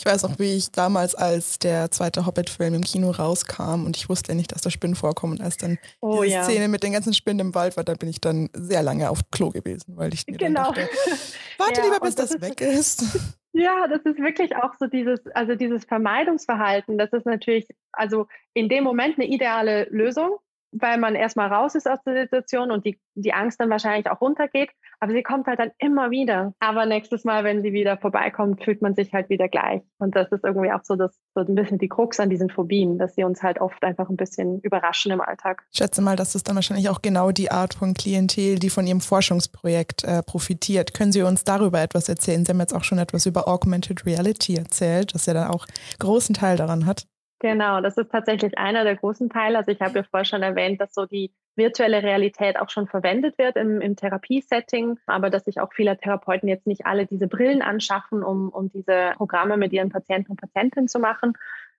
Ich 0.00 0.06
weiß 0.06 0.24
auch, 0.24 0.38
wie 0.38 0.56
ich 0.56 0.72
damals, 0.72 1.14
als 1.14 1.58
der 1.58 1.90
zweite 1.90 2.24
Hobbit-Film 2.24 2.72
im 2.72 2.80
Kino 2.80 3.10
rauskam 3.10 3.84
und 3.84 3.98
ich 3.98 4.08
wusste 4.08 4.34
nicht, 4.34 4.50
dass 4.52 4.62
da 4.62 4.70
Spinnen 4.70 4.96
vorkommen. 4.96 5.34
Und 5.34 5.42
als 5.42 5.58
dann 5.58 5.76
oh, 6.00 6.22
diese 6.22 6.36
ja. 6.36 6.44
Szene 6.44 6.68
mit 6.68 6.82
den 6.82 6.94
ganzen 6.94 7.12
Spinnen 7.12 7.48
im 7.48 7.54
Wald 7.54 7.76
war, 7.76 7.84
da 7.84 7.92
bin 7.92 8.08
ich 8.08 8.18
dann 8.18 8.48
sehr 8.54 8.82
lange 8.82 9.10
auf 9.10 9.20
Klo 9.30 9.50
gewesen, 9.50 9.98
weil 9.98 10.14
ich 10.14 10.26
mir 10.26 10.38
genau. 10.38 10.72
dachte, 10.72 10.88
warte 11.58 11.80
ja, 11.80 11.84
lieber, 11.84 12.00
bis 12.00 12.14
das, 12.14 12.30
das 12.30 12.40
weg 12.40 12.62
ist. 12.62 13.04
Ja, 13.52 13.88
das 13.88 14.00
ist 14.04 14.18
wirklich 14.18 14.56
auch 14.56 14.72
so 14.80 14.86
dieses, 14.86 15.20
also 15.34 15.54
dieses 15.54 15.84
Vermeidungsverhalten. 15.84 16.96
Das 16.96 17.12
ist 17.12 17.26
natürlich, 17.26 17.68
also 17.92 18.26
in 18.54 18.70
dem 18.70 18.84
Moment 18.84 19.18
eine 19.18 19.26
ideale 19.26 19.84
Lösung, 19.90 20.38
weil 20.72 20.98
man 20.98 21.14
erstmal 21.14 21.52
raus 21.52 21.74
ist 21.74 21.88
aus 21.88 21.98
der 22.06 22.22
Situation 22.22 22.70
und 22.70 22.84
die, 22.84 23.00
die 23.14 23.32
Angst 23.32 23.60
dann 23.60 23.70
wahrscheinlich 23.70 24.10
auch 24.10 24.20
runtergeht. 24.20 24.70
Aber 25.00 25.12
sie 25.12 25.22
kommt 25.22 25.46
halt 25.46 25.58
dann 25.58 25.70
immer 25.78 26.10
wieder. 26.10 26.54
Aber 26.60 26.86
nächstes 26.86 27.24
Mal, 27.24 27.44
wenn 27.44 27.62
sie 27.62 27.72
wieder 27.72 27.96
vorbeikommt, 27.96 28.62
fühlt 28.62 28.82
man 28.82 28.94
sich 28.94 29.12
halt 29.12 29.30
wieder 29.30 29.48
gleich. 29.48 29.82
Und 29.98 30.14
das 30.14 30.30
ist 30.30 30.44
irgendwie 30.44 30.70
auch 30.72 30.84
so, 30.84 30.96
das, 30.96 31.18
so 31.34 31.40
ein 31.40 31.54
bisschen 31.54 31.78
die 31.78 31.88
Krux 31.88 32.20
an 32.20 32.30
diesen 32.30 32.50
Phobien, 32.50 32.98
dass 32.98 33.14
sie 33.14 33.24
uns 33.24 33.42
halt 33.42 33.60
oft 33.60 33.82
einfach 33.82 34.08
ein 34.08 34.16
bisschen 34.16 34.60
überraschen 34.60 35.12
im 35.12 35.20
Alltag. 35.20 35.62
Ich 35.72 35.78
schätze 35.78 36.02
mal, 36.02 36.16
das 36.16 36.34
ist 36.34 36.48
dann 36.48 36.56
wahrscheinlich 36.56 36.88
auch 36.88 37.02
genau 37.02 37.30
die 37.30 37.50
Art 37.50 37.74
von 37.74 37.94
Klientel, 37.94 38.58
die 38.58 38.70
von 38.70 38.86
Ihrem 38.86 39.00
Forschungsprojekt 39.00 40.04
äh, 40.04 40.22
profitiert. 40.22 40.94
Können 40.94 41.12
Sie 41.12 41.22
uns 41.22 41.44
darüber 41.44 41.80
etwas 41.80 42.08
erzählen? 42.08 42.44
Sie 42.44 42.52
haben 42.52 42.60
jetzt 42.60 42.74
auch 42.74 42.84
schon 42.84 42.98
etwas 42.98 43.26
über 43.26 43.48
Augmented 43.48 44.06
Reality 44.06 44.56
erzählt, 44.56 45.14
das 45.14 45.26
ja 45.26 45.34
dann 45.34 45.48
auch 45.48 45.66
großen 45.98 46.34
Teil 46.34 46.56
daran 46.56 46.86
hat. 46.86 47.06
Genau, 47.40 47.80
das 47.80 47.96
ist 47.96 48.12
tatsächlich 48.12 48.58
einer 48.58 48.84
der 48.84 48.96
großen 48.96 49.30
Teile. 49.30 49.56
Also 49.56 49.72
ich 49.72 49.80
habe 49.80 50.00
ja 50.00 50.02
vorher 50.04 50.26
schon 50.26 50.42
erwähnt, 50.42 50.78
dass 50.78 50.92
so 50.92 51.06
die 51.06 51.32
virtuelle 51.56 52.02
Realität 52.02 52.58
auch 52.58 52.68
schon 52.68 52.86
verwendet 52.86 53.38
wird 53.38 53.56
im, 53.56 53.80
im 53.80 53.96
Therapiesetting, 53.96 54.98
aber 55.06 55.30
dass 55.30 55.46
sich 55.46 55.58
auch 55.58 55.72
viele 55.72 55.96
Therapeuten 55.96 56.50
jetzt 56.50 56.66
nicht 56.66 56.84
alle 56.84 57.06
diese 57.06 57.28
Brillen 57.28 57.62
anschaffen, 57.62 58.22
um, 58.22 58.50
um 58.50 58.68
diese 58.68 59.14
Programme 59.16 59.56
mit 59.56 59.72
ihren 59.72 59.88
Patienten 59.88 60.32
und 60.32 60.40
Patientinnen 60.40 60.86
zu 60.86 60.98
machen. 60.98 61.32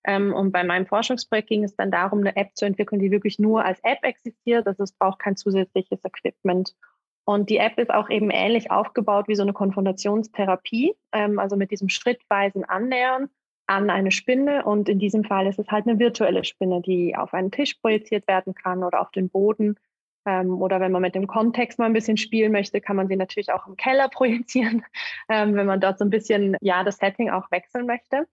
Ähm, 0.04 0.34
und 0.34 0.52
bei 0.52 0.64
meinem 0.64 0.88
Forschungsprojekt 0.88 1.50
ging 1.50 1.64
es 1.64 1.76
dann 1.76 1.92
darum, 1.92 2.22
eine 2.22 2.36
App 2.36 2.56
zu 2.56 2.66
entwickeln, 2.66 3.00
die 3.00 3.12
wirklich 3.12 3.38
nur 3.38 3.64
als 3.64 3.80
App 3.84 4.00
existiert. 4.02 4.66
Also 4.66 4.82
es 4.82 4.94
braucht 4.94 5.20
kein 5.20 5.36
zusätzliches 5.38 6.04
Equipment. 6.04 6.74
Und 7.24 7.52
die 7.52 7.58
App 7.58 7.78
ist 7.78 7.92
auch 7.92 8.10
eben 8.10 8.32
ähnlich 8.32 8.72
aufgebaut 8.72 9.28
wie 9.28 9.36
so 9.36 9.44
eine 9.44 9.54
Konfrontationstherapie, 9.54 10.96
ähm, 11.12 11.38
also 11.38 11.56
mit 11.56 11.70
diesem 11.70 11.88
schrittweisen 11.88 12.66
Annähern 12.66 13.30
an 13.68 13.90
eine 13.90 14.12
Spinne. 14.12 14.66
Und 14.66 14.90
in 14.90 15.00
diesem 15.00 15.24
Fall 15.24 15.48
ist 15.48 15.60
es 15.60 15.70
halt 15.70 15.88
eine 15.88 16.00
virtuelle 16.00 16.44
Spinne, 16.44 16.82
die 16.82 17.16
auf 17.16 17.34
einen 17.34 17.52
Tisch 17.52 17.76
projiziert 17.76 18.28
werden 18.28 18.54
kann 18.54 18.84
oder 18.84 19.02
auf 19.02 19.12
den 19.12 19.30
Boden. 19.30 19.78
Ähm, 20.26 20.62
oder 20.62 20.80
wenn 20.80 20.92
man 20.92 21.02
mit 21.02 21.16
dem 21.16 21.28
Kontext 21.28 21.80
mal 21.80 21.86
ein 21.86 21.94
bisschen 21.94 22.18
spielen 22.18 22.52
möchte, 22.52 22.82
kann 22.82 22.96
man 22.96 23.08
sie 23.08 23.16
natürlich 23.16 23.52
auch 23.52 23.68
im 23.68 23.76
Keller 23.76 24.10
projizieren, 24.14 24.84
ähm, 25.30 25.56
wenn 25.56 25.66
man 25.66 25.82
dort 25.82 25.98
so 26.00 26.06
ein 26.06 26.10
bisschen, 26.10 26.58
ja, 26.62 26.84
das 26.84 26.98
Setting 26.98 27.30
auch 27.30 27.50
wechseln 27.52 27.86
möchte. 27.86 28.28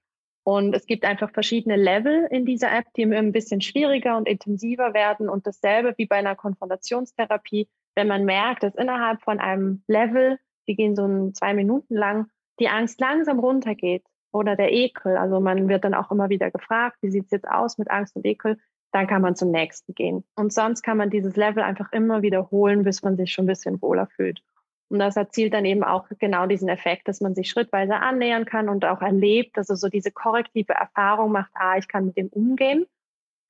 Und 0.44 0.74
es 0.74 0.86
gibt 0.86 1.04
einfach 1.04 1.30
verschiedene 1.30 1.76
Level 1.76 2.26
in 2.30 2.46
dieser 2.46 2.72
App, 2.72 2.86
die 2.96 3.04
ein 3.04 3.32
bisschen 3.32 3.60
schwieriger 3.60 4.16
und 4.16 4.26
intensiver 4.26 4.94
werden. 4.94 5.28
Und 5.28 5.46
dasselbe 5.46 5.94
wie 5.98 6.06
bei 6.06 6.16
einer 6.16 6.36
Konfrontationstherapie, 6.36 7.68
wenn 7.94 8.08
man 8.08 8.24
merkt, 8.24 8.62
dass 8.62 8.74
innerhalb 8.74 9.20
von 9.20 9.40
einem 9.40 9.82
Level, 9.88 10.38
die 10.66 10.74
gehen 10.74 10.96
so 10.96 11.30
zwei 11.32 11.52
Minuten 11.52 11.94
lang, 11.94 12.30
die 12.60 12.68
Angst 12.68 12.98
langsam 12.98 13.40
runtergeht 13.40 14.04
oder 14.32 14.56
der 14.56 14.72
Ekel. 14.72 15.16
Also 15.16 15.40
man 15.40 15.68
wird 15.68 15.84
dann 15.84 15.94
auch 15.94 16.10
immer 16.10 16.28
wieder 16.28 16.50
gefragt, 16.50 16.98
wie 17.00 17.10
sieht 17.10 17.26
es 17.26 17.30
jetzt 17.30 17.48
aus 17.48 17.78
mit 17.78 17.90
Angst 17.90 18.16
und 18.16 18.24
Ekel? 18.24 18.58
Dann 18.92 19.06
kann 19.06 19.22
man 19.22 19.36
zum 19.36 19.50
nächsten 19.50 19.94
gehen. 19.94 20.24
Und 20.34 20.52
sonst 20.52 20.82
kann 20.82 20.96
man 20.96 21.10
dieses 21.10 21.36
Level 21.36 21.62
einfach 21.62 21.92
immer 21.92 22.22
wiederholen, 22.22 22.84
bis 22.84 23.02
man 23.02 23.16
sich 23.16 23.32
schon 23.32 23.44
ein 23.44 23.48
bisschen 23.48 23.82
wohler 23.82 24.06
fühlt. 24.06 24.42
Und 24.88 24.98
das 24.98 25.16
erzielt 25.16 25.52
dann 25.52 25.66
eben 25.66 25.84
auch 25.84 26.06
genau 26.18 26.46
diesen 26.46 26.68
Effekt, 26.68 27.08
dass 27.08 27.20
man 27.20 27.34
sich 27.34 27.50
schrittweise 27.50 27.96
annähern 27.96 28.46
kann 28.46 28.68
und 28.68 28.86
auch 28.86 29.02
erlebt, 29.02 29.58
also 29.58 29.74
so 29.74 29.88
diese 29.88 30.10
korrektive 30.10 30.72
Erfahrung 30.72 31.32
macht, 31.32 31.50
ah, 31.54 31.76
ich 31.76 31.88
kann 31.88 32.06
mit 32.06 32.16
dem 32.16 32.28
umgehen. 32.28 32.86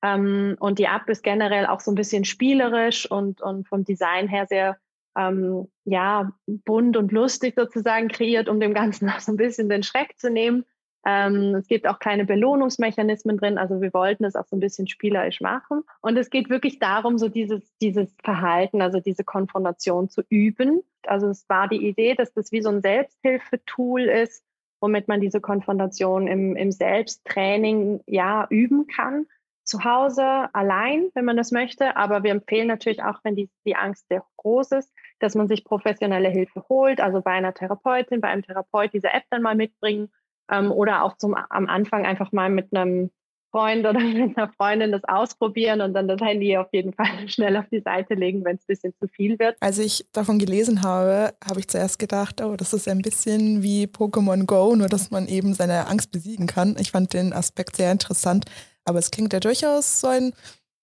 Ähm, 0.01 0.57
und 0.59 0.79
die 0.79 0.85
App 0.85 1.07
ist 1.07 1.23
generell 1.23 1.65
auch 1.65 1.79
so 1.79 1.91
ein 1.91 1.95
bisschen 1.95 2.25
spielerisch 2.25 3.09
und, 3.09 3.41
und 3.41 3.67
vom 3.67 3.85
Design 3.85 4.27
her 4.27 4.47
sehr 4.47 4.77
ähm, 5.19 5.67
ja, 5.83 6.31
bunt 6.45 6.95
und 6.95 7.11
lustig 7.11 7.55
sozusagen 7.55 8.07
kreiert, 8.07 8.47
um 8.47 8.59
dem 8.59 8.73
Ganzen 8.73 9.09
auch 9.09 9.19
so 9.19 9.33
ein 9.33 9.37
bisschen 9.37 9.69
den 9.69 9.83
Schreck 9.83 10.17
zu 10.17 10.29
nehmen. 10.29 10.65
Ähm, 11.05 11.55
es 11.55 11.67
gibt 11.67 11.87
auch 11.87 11.99
kleine 11.99 12.25
Belohnungsmechanismen 12.25 13.37
drin, 13.37 13.57
also 13.57 13.81
wir 13.81 13.93
wollten 13.93 14.25
es 14.25 14.35
auch 14.35 14.45
so 14.45 14.55
ein 14.55 14.59
bisschen 14.59 14.87
spielerisch 14.87 15.39
machen. 15.39 15.83
Und 16.01 16.17
es 16.17 16.29
geht 16.29 16.49
wirklich 16.49 16.79
darum, 16.79 17.17
so 17.17 17.29
dieses, 17.29 17.73
dieses 17.77 18.13
Verhalten, 18.23 18.81
also 18.81 18.99
diese 18.99 19.23
Konfrontation 19.23 20.09
zu 20.09 20.23
üben. 20.29 20.81
Also 21.05 21.27
es 21.27 21.47
war 21.47 21.69
die 21.69 21.87
Idee, 21.87 22.15
dass 22.15 22.33
das 22.33 22.51
wie 22.51 22.61
so 22.61 22.69
ein 22.69 22.81
Selbsthilfetool 22.81 24.01
ist, 24.03 24.43
womit 24.81 25.07
man 25.07 25.21
diese 25.21 25.39
Konfrontation 25.39 26.27
im, 26.27 26.55
im 26.55 26.71
Selbsttraining 26.71 28.01
ja 28.05 28.45
üben 28.49 28.87
kann 28.87 29.25
zu 29.63 29.83
Hause 29.83 30.49
allein, 30.53 31.09
wenn 31.13 31.25
man 31.25 31.37
das 31.37 31.51
möchte. 31.51 31.95
Aber 31.95 32.23
wir 32.23 32.31
empfehlen 32.31 32.67
natürlich 32.67 33.03
auch, 33.03 33.19
wenn 33.23 33.35
die, 33.35 33.49
die 33.65 33.75
Angst 33.75 34.07
sehr 34.09 34.25
groß 34.37 34.71
ist, 34.73 34.91
dass 35.19 35.35
man 35.35 35.47
sich 35.47 35.63
professionelle 35.63 36.29
Hilfe 36.29 36.63
holt, 36.69 37.01
also 37.01 37.21
bei 37.21 37.31
einer 37.31 37.53
Therapeutin, 37.53 38.21
bei 38.21 38.29
einem 38.29 38.43
Therapeut 38.43 38.93
diese 38.93 39.09
App 39.09 39.23
dann 39.29 39.41
mal 39.41 39.55
mitbringen 39.55 40.09
ähm, 40.51 40.71
oder 40.71 41.03
auch 41.03 41.17
zum, 41.17 41.35
am 41.35 41.67
Anfang 41.67 42.05
einfach 42.05 42.31
mal 42.31 42.49
mit 42.49 42.73
einem 42.73 43.11
Freund 43.51 43.85
oder 43.85 43.99
mit 43.99 44.37
einer 44.37 44.51
Freundin 44.53 44.91
das 44.91 45.03
ausprobieren 45.05 45.81
und 45.81 45.93
dann 45.93 46.07
das 46.07 46.21
Handy 46.21 46.57
auf 46.57 46.67
jeden 46.71 46.93
Fall 46.93 47.07
schnell 47.27 47.57
auf 47.57 47.65
die 47.71 47.81
Seite 47.81 48.13
legen, 48.13 48.43
wenn 48.45 48.55
es 48.55 48.63
ein 48.63 48.67
bisschen 48.67 48.93
zu 48.99 49.07
viel 49.07 49.39
wird. 49.39 49.57
Als 49.59 49.77
ich 49.77 50.05
davon 50.11 50.39
gelesen 50.39 50.83
habe, 50.83 51.33
habe 51.47 51.59
ich 51.59 51.67
zuerst 51.67 51.99
gedacht, 51.99 52.41
oh, 52.41 52.55
das 52.55 52.73
ist 52.73 52.87
ein 52.87 53.01
bisschen 53.01 53.63
wie 53.63 53.85
Pokémon 53.85 54.45
Go, 54.45 54.75
nur 54.75 54.87
dass 54.87 55.11
man 55.11 55.27
eben 55.27 55.53
seine 55.53 55.87
Angst 55.87 56.11
besiegen 56.11 56.47
kann. 56.47 56.75
Ich 56.79 56.91
fand 56.91 57.13
den 57.13 57.33
Aspekt 57.33 57.75
sehr 57.75 57.91
interessant. 57.91 58.45
Aber 58.85 58.99
es 58.99 59.11
klingt 59.11 59.33
ja 59.33 59.39
durchaus 59.39 60.01
so 60.01 60.07
ein, 60.07 60.33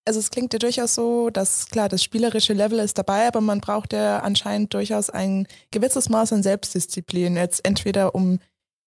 also 0.06 0.20
es 0.20 0.30
klingt 0.30 0.52
ja 0.52 0.58
durchaus 0.58 0.94
so, 0.94 1.30
dass 1.30 1.68
klar, 1.68 1.88
das 1.88 2.02
spielerische 2.02 2.52
Level 2.52 2.78
ist 2.78 2.96
dabei, 2.96 3.26
aber 3.26 3.40
man 3.40 3.60
braucht 3.60 3.92
ja 3.92 4.20
anscheinend 4.20 4.72
durchaus 4.72 5.10
ein 5.10 5.46
gewisses 5.72 6.08
Maß 6.08 6.32
an 6.32 6.42
Selbstdisziplin. 6.42 7.36
Jetzt 7.36 7.66
entweder 7.66 8.14
um 8.14 8.38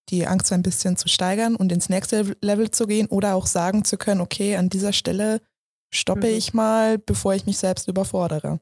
die 0.09 0.25
Angst 0.25 0.51
ein 0.51 0.63
bisschen 0.63 0.97
zu 0.97 1.07
steigern 1.07 1.55
und 1.55 1.71
ins 1.71 1.89
nächste 1.89 2.35
Level 2.41 2.71
zu 2.71 2.87
gehen 2.87 3.07
oder 3.07 3.35
auch 3.35 3.45
sagen 3.45 3.83
zu 3.83 3.97
können, 3.97 4.21
okay, 4.21 4.55
an 4.55 4.69
dieser 4.69 4.93
Stelle 4.93 5.41
stoppe 5.93 6.27
mhm. 6.27 6.33
ich 6.33 6.53
mal, 6.53 6.97
bevor 6.97 7.33
ich 7.33 7.45
mich 7.45 7.57
selbst 7.57 7.87
überfordere. 7.87 8.59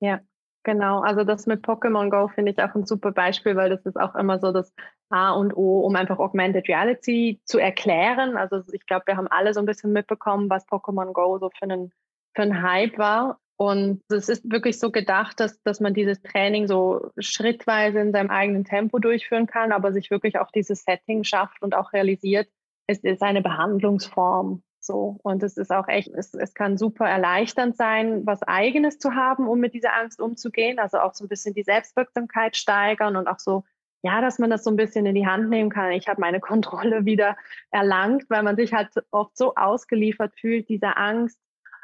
Ja, 0.00 0.20
Genau, 0.68 1.00
also 1.00 1.24
das 1.24 1.46
mit 1.46 1.64
Pokémon 1.64 2.10
Go 2.10 2.28
finde 2.28 2.52
ich 2.52 2.58
auch 2.58 2.74
ein 2.74 2.84
super 2.84 3.10
Beispiel, 3.10 3.56
weil 3.56 3.70
das 3.70 3.86
ist 3.86 3.98
auch 3.98 4.14
immer 4.14 4.38
so 4.38 4.52
das 4.52 4.74
A 5.10 5.32
und 5.32 5.56
O, 5.56 5.80
um 5.80 5.96
einfach 5.96 6.18
Augmented 6.18 6.68
Reality 6.68 7.40
zu 7.44 7.58
erklären. 7.58 8.36
Also 8.36 8.62
ich 8.72 8.86
glaube, 8.86 9.06
wir 9.06 9.16
haben 9.16 9.28
alle 9.28 9.54
so 9.54 9.60
ein 9.60 9.66
bisschen 9.66 9.92
mitbekommen, 9.92 10.50
was 10.50 10.66
Pokémon 10.68 11.12
Go 11.12 11.38
so 11.38 11.50
für 11.50 11.62
einen, 11.62 11.92
für 12.34 12.42
einen 12.42 12.62
Hype 12.62 12.98
war. 12.98 13.38
Und 13.56 14.02
es 14.08 14.28
ist 14.28 14.50
wirklich 14.50 14.78
so 14.78 14.92
gedacht, 14.92 15.40
dass, 15.40 15.60
dass 15.62 15.80
man 15.80 15.92
dieses 15.92 16.22
Training 16.22 16.68
so 16.68 17.10
schrittweise 17.18 17.98
in 17.98 18.12
seinem 18.12 18.30
eigenen 18.30 18.64
Tempo 18.64 19.00
durchführen 19.00 19.46
kann, 19.46 19.72
aber 19.72 19.92
sich 19.92 20.10
wirklich 20.10 20.38
auch 20.38 20.52
dieses 20.52 20.84
Setting 20.84 21.24
schafft 21.24 21.60
und 21.60 21.74
auch 21.74 21.92
realisiert, 21.92 22.48
es 22.86 23.00
ist 23.00 23.22
eine 23.22 23.42
Behandlungsform. 23.42 24.62
So. 24.78 25.18
Und 25.24 25.42
es 25.42 25.56
ist 25.56 25.72
auch 25.72 25.88
echt, 25.88 26.08
es, 26.14 26.34
es 26.34 26.54
kann 26.54 26.78
super 26.78 27.08
erleichternd 27.08 27.76
sein, 27.76 28.24
was 28.26 28.44
Eigenes 28.44 29.00
zu 29.00 29.14
haben, 29.14 29.48
um 29.48 29.58
mit 29.58 29.74
dieser 29.74 29.92
Angst 29.94 30.20
umzugehen. 30.20 30.78
Also 30.78 31.00
auch 31.00 31.14
so 31.14 31.24
ein 31.24 31.28
bisschen 31.28 31.52
die 31.52 31.64
Selbstwirksamkeit 31.64 32.56
steigern 32.56 33.16
und 33.16 33.26
auch 33.26 33.40
so, 33.40 33.64
ja, 34.02 34.20
dass 34.20 34.38
man 34.38 34.50
das 34.50 34.64
so 34.64 34.70
ein 34.70 34.76
bisschen 34.76 35.06
in 35.06 35.14
die 35.14 35.26
Hand 35.26 35.48
nehmen 35.50 35.70
kann. 35.70 35.92
Ich 35.92 36.08
habe 36.08 36.20
meine 36.20 36.40
Kontrolle 36.48 37.04
wieder 37.04 37.36
erlangt, 37.70 38.24
weil 38.28 38.42
man 38.42 38.56
sich 38.56 38.72
halt 38.72 38.90
oft 39.10 39.36
so 39.36 39.54
ausgeliefert 39.54 40.34
fühlt, 40.38 40.68
dieser 40.68 40.98
Angst. 40.98 41.38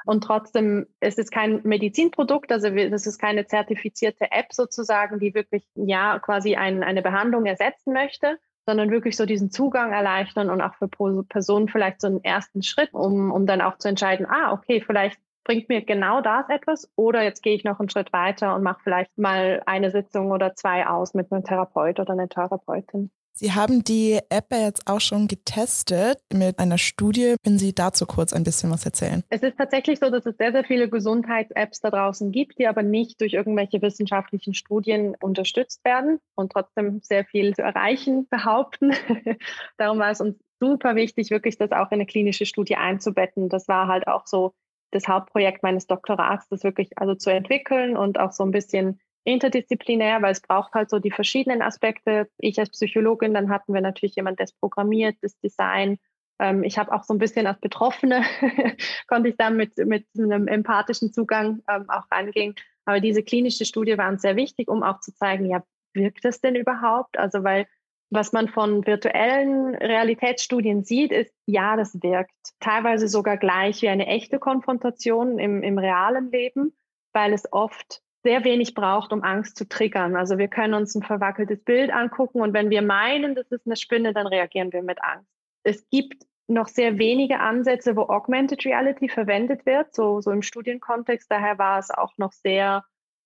Und 0.06 0.22
trotzdem 0.22 0.86
ist 1.00 1.18
es 1.18 1.30
kein 1.30 1.62
Medizinprodukt, 1.64 2.52
also 2.52 2.68
es 2.68 3.06
ist 3.06 3.18
keine 3.18 3.46
zertifizierte 3.46 4.30
App 4.32 4.52
sozusagen, 4.52 5.18
die 5.18 5.34
wirklich 5.34 5.66
ja 5.76 6.18
quasi 6.18 6.56
ein, 6.56 6.82
eine 6.82 7.00
Behandlung 7.00 7.46
ersetzen 7.46 7.94
möchte, 7.94 8.38
sondern 8.66 8.90
wirklich 8.90 9.16
so 9.16 9.24
diesen 9.24 9.50
Zugang 9.50 9.92
erleichtern 9.92 10.50
und 10.50 10.60
auch 10.60 10.74
für 10.74 10.88
Personen 10.88 11.68
vielleicht 11.68 12.02
so 12.02 12.06
einen 12.06 12.22
ersten 12.22 12.62
Schritt, 12.62 12.92
um, 12.92 13.32
um 13.32 13.46
dann 13.46 13.62
auch 13.62 13.78
zu 13.78 13.88
entscheiden, 13.88 14.26
ah, 14.26 14.52
okay, 14.52 14.82
vielleicht 14.82 15.18
bringt 15.44 15.68
mir 15.68 15.84
genau 15.84 16.20
das 16.20 16.48
etwas 16.48 16.90
oder 16.96 17.22
jetzt 17.22 17.42
gehe 17.42 17.54
ich 17.54 17.64
noch 17.64 17.78
einen 17.78 17.90
Schritt 17.90 18.12
weiter 18.12 18.54
und 18.54 18.62
mache 18.62 18.80
vielleicht 18.82 19.16
mal 19.16 19.62
eine 19.66 19.90
Sitzung 19.90 20.30
oder 20.30 20.54
zwei 20.54 20.86
aus 20.86 21.14
mit 21.14 21.30
einem 21.30 21.44
Therapeut 21.44 22.00
oder 22.00 22.12
einer 22.12 22.28
Therapeutin. 22.28 23.10
Sie 23.36 23.50
haben 23.50 23.82
die 23.82 24.20
App 24.28 24.52
jetzt 24.52 24.86
auch 24.86 25.00
schon 25.00 25.26
getestet 25.26 26.18
mit 26.32 26.60
einer 26.60 26.78
Studie. 26.78 27.34
Können 27.42 27.58
Sie 27.58 27.74
dazu 27.74 28.06
kurz 28.06 28.32
ein 28.32 28.44
bisschen 28.44 28.70
was 28.70 28.84
erzählen? 28.84 29.24
Es 29.28 29.42
ist 29.42 29.58
tatsächlich 29.58 29.98
so, 29.98 30.08
dass 30.08 30.24
es 30.24 30.36
sehr, 30.36 30.52
sehr 30.52 30.62
viele 30.62 30.88
Gesundheits-Apps 30.88 31.80
da 31.80 31.90
draußen 31.90 32.30
gibt, 32.30 32.60
die 32.60 32.68
aber 32.68 32.84
nicht 32.84 33.20
durch 33.20 33.32
irgendwelche 33.32 33.82
wissenschaftlichen 33.82 34.54
Studien 34.54 35.16
unterstützt 35.20 35.84
werden 35.84 36.20
und 36.36 36.52
trotzdem 36.52 37.00
sehr 37.02 37.24
viel 37.24 37.56
zu 37.56 37.62
erreichen 37.62 38.28
behaupten. 38.28 38.92
Darum 39.78 39.98
war 39.98 40.12
es 40.12 40.20
uns 40.20 40.36
super 40.60 40.94
wichtig, 40.94 41.32
wirklich 41.32 41.58
das 41.58 41.72
auch 41.72 41.90
in 41.90 41.94
eine 41.94 42.06
klinische 42.06 42.46
Studie 42.46 42.76
einzubetten. 42.76 43.48
Das 43.48 43.66
war 43.66 43.88
halt 43.88 44.06
auch 44.06 44.28
so 44.28 44.54
das 44.94 45.08
Hauptprojekt 45.08 45.62
meines 45.62 45.86
Doktorats, 45.86 46.48
das 46.48 46.64
wirklich 46.64 46.96
also 46.98 47.14
zu 47.14 47.30
entwickeln 47.30 47.96
und 47.96 48.18
auch 48.18 48.32
so 48.32 48.44
ein 48.44 48.50
bisschen 48.50 49.00
interdisziplinär, 49.24 50.20
weil 50.22 50.32
es 50.32 50.42
braucht 50.42 50.74
halt 50.74 50.90
so 50.90 50.98
die 50.98 51.10
verschiedenen 51.10 51.62
Aspekte. 51.62 52.28
Ich 52.38 52.58
als 52.58 52.70
Psychologin, 52.70 53.34
dann 53.34 53.50
hatten 53.50 53.72
wir 53.72 53.80
natürlich 53.80 54.16
jemand, 54.16 54.38
der 54.38 54.44
es 54.44 54.52
programmiert, 54.52 55.16
das 55.22 55.38
Design. 55.38 55.98
Ähm, 56.38 56.62
ich 56.62 56.78
habe 56.78 56.92
auch 56.92 57.04
so 57.04 57.14
ein 57.14 57.18
bisschen 57.18 57.46
als 57.46 57.60
Betroffene, 57.60 58.22
konnte 59.08 59.30
ich 59.30 59.36
da 59.36 59.50
mit, 59.50 59.76
mit 59.78 60.06
einem 60.16 60.46
empathischen 60.46 61.12
Zugang 61.12 61.62
ähm, 61.68 61.88
auch 61.88 62.10
rangehen. 62.10 62.54
Aber 62.84 63.00
diese 63.00 63.22
klinische 63.22 63.64
Studie 63.64 63.96
war 63.96 64.10
uns 64.10 64.22
sehr 64.22 64.36
wichtig, 64.36 64.68
um 64.68 64.82
auch 64.82 65.00
zu 65.00 65.14
zeigen, 65.14 65.46
ja, 65.46 65.62
wirkt 65.94 66.24
das 66.24 66.40
denn 66.40 66.54
überhaupt? 66.54 67.18
Also 67.18 67.44
weil 67.44 67.66
was 68.10 68.32
man 68.32 68.48
von 68.48 68.86
virtuellen 68.86 69.74
Realitätsstudien 69.74 70.84
sieht, 70.84 71.12
ist, 71.12 71.34
ja, 71.46 71.76
das 71.76 72.02
wirkt. 72.02 72.32
Teilweise 72.60 73.08
sogar 73.08 73.36
gleich 73.36 73.82
wie 73.82 73.88
eine 73.88 74.06
echte 74.06 74.38
Konfrontation 74.38 75.38
im, 75.38 75.62
im 75.62 75.78
realen 75.78 76.30
Leben, 76.30 76.76
weil 77.12 77.32
es 77.32 77.50
oft 77.52 78.02
sehr 78.22 78.44
wenig 78.44 78.74
braucht, 78.74 79.12
um 79.12 79.22
Angst 79.22 79.56
zu 79.56 79.68
triggern. 79.68 80.16
Also 80.16 80.38
wir 80.38 80.48
können 80.48 80.74
uns 80.74 80.94
ein 80.94 81.02
verwackeltes 81.02 81.62
Bild 81.62 81.92
angucken 81.92 82.40
und 82.40 82.54
wenn 82.54 82.70
wir 82.70 82.82
meinen, 82.82 83.34
das 83.34 83.50
ist 83.50 83.66
eine 83.66 83.76
Spinne, 83.76 84.14
dann 84.14 84.26
reagieren 84.26 84.72
wir 84.72 84.82
mit 84.82 85.02
Angst. 85.02 85.28
Es 85.62 85.88
gibt 85.90 86.24
noch 86.46 86.68
sehr 86.68 86.98
wenige 86.98 87.40
Ansätze, 87.40 87.96
wo 87.96 88.02
Augmented 88.02 88.64
Reality 88.64 89.08
verwendet 89.08 89.64
wird, 89.66 89.94
so, 89.94 90.20
so 90.20 90.30
im 90.30 90.42
Studienkontext. 90.42 91.30
Daher 91.30 91.58
war 91.58 91.78
es 91.78 91.90
auch 91.90 92.16
noch 92.16 92.32
sehr 92.32 92.84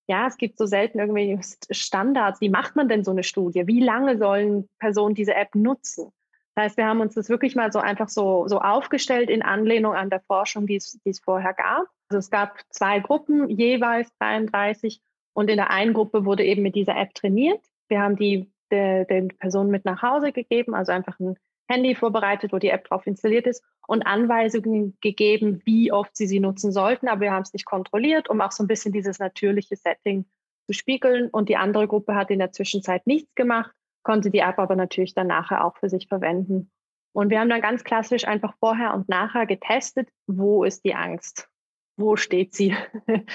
ja, 0.09 0.25
es 0.25 0.37
gibt 0.37 0.57
so 0.57 0.65
selten 0.65 0.97
irgendwie 0.97 1.39
Standards. 1.69 2.41
Wie 2.41 2.49
macht 2.49 2.75
man 2.75 2.89
denn 2.89 3.03
so 3.03 3.11
eine 3.11 3.23
Studie? 3.23 3.67
Wie 3.67 3.79
lange 3.79 4.17
sollen 4.17 4.67
Personen 4.79 5.13
diese 5.13 5.35
App 5.35 5.53
nutzen? 5.53 6.11
Das 6.55 6.65
heißt, 6.65 6.77
wir 6.77 6.87
haben 6.87 6.99
uns 6.99 7.13
das 7.13 7.29
wirklich 7.29 7.55
mal 7.55 7.71
so 7.71 7.77
einfach 7.77 8.09
so, 8.09 8.47
so 8.47 8.59
aufgestellt 8.59 9.29
in 9.29 9.43
Anlehnung 9.43 9.93
an 9.93 10.09
der 10.09 10.21
Forschung, 10.21 10.65
die 10.65 10.77
es, 10.77 10.99
die 11.05 11.11
es 11.11 11.19
vorher 11.19 11.53
gab. 11.53 11.85
Also 12.09 12.17
es 12.17 12.31
gab 12.31 12.59
zwei 12.71 12.99
Gruppen, 12.99 13.49
jeweils 13.49 14.11
33 14.17 14.99
und 15.33 15.47
in 15.47 15.57
der 15.57 15.69
einen 15.69 15.93
Gruppe 15.93 16.25
wurde 16.25 16.43
eben 16.43 16.63
mit 16.63 16.73
dieser 16.73 16.97
App 16.97 17.13
trainiert. 17.13 17.63
Wir 17.87 18.01
haben 18.01 18.15
die 18.15 18.51
den 18.71 19.29
Personen 19.29 19.71
mit 19.71 19.85
nach 19.85 20.01
Hause 20.01 20.31
gegeben, 20.31 20.75
also 20.75 20.91
einfach 20.91 21.19
ein 21.19 21.35
Handy 21.69 21.93
vorbereitet, 21.95 22.51
wo 22.51 22.57
die 22.57 22.69
App 22.69 22.85
drauf 22.85 23.05
installiert 23.05 23.45
ist 23.45 23.63
und 23.87 24.01
Anweisungen 24.01 24.97
gegeben, 25.01 25.61
wie 25.65 25.91
oft 25.91 26.17
sie 26.17 26.25
sie 26.25 26.39
nutzen 26.39 26.71
sollten. 26.71 27.07
Aber 27.07 27.21
wir 27.21 27.31
haben 27.31 27.43
es 27.43 27.53
nicht 27.53 27.65
kontrolliert, 27.65 28.29
um 28.29 28.41
auch 28.41 28.51
so 28.51 28.63
ein 28.63 28.67
bisschen 28.67 28.91
dieses 28.91 29.19
natürliche 29.19 29.75
Setting 29.75 30.25
zu 30.65 30.73
spiegeln. 30.73 31.29
Und 31.29 31.47
die 31.47 31.57
andere 31.57 31.87
Gruppe 31.87 32.15
hat 32.15 32.31
in 32.31 32.39
der 32.39 32.51
Zwischenzeit 32.51 33.05
nichts 33.05 33.33
gemacht, 33.35 33.71
konnte 34.03 34.31
die 34.31 34.39
App 34.39 34.57
aber 34.57 34.75
natürlich 34.75 35.13
dann 35.13 35.27
nachher 35.27 35.63
auch 35.63 35.77
für 35.77 35.89
sich 35.89 36.07
verwenden. 36.07 36.71
Und 37.13 37.29
wir 37.29 37.39
haben 37.39 37.49
dann 37.49 37.61
ganz 37.61 37.83
klassisch 37.83 38.25
einfach 38.25 38.53
vorher 38.59 38.93
und 38.93 39.09
nachher 39.09 39.45
getestet, 39.45 40.09
wo 40.27 40.63
ist 40.63 40.83
die 40.85 40.95
Angst? 40.95 41.49
Wo 41.97 42.15
steht 42.15 42.53
sie? 42.55 42.75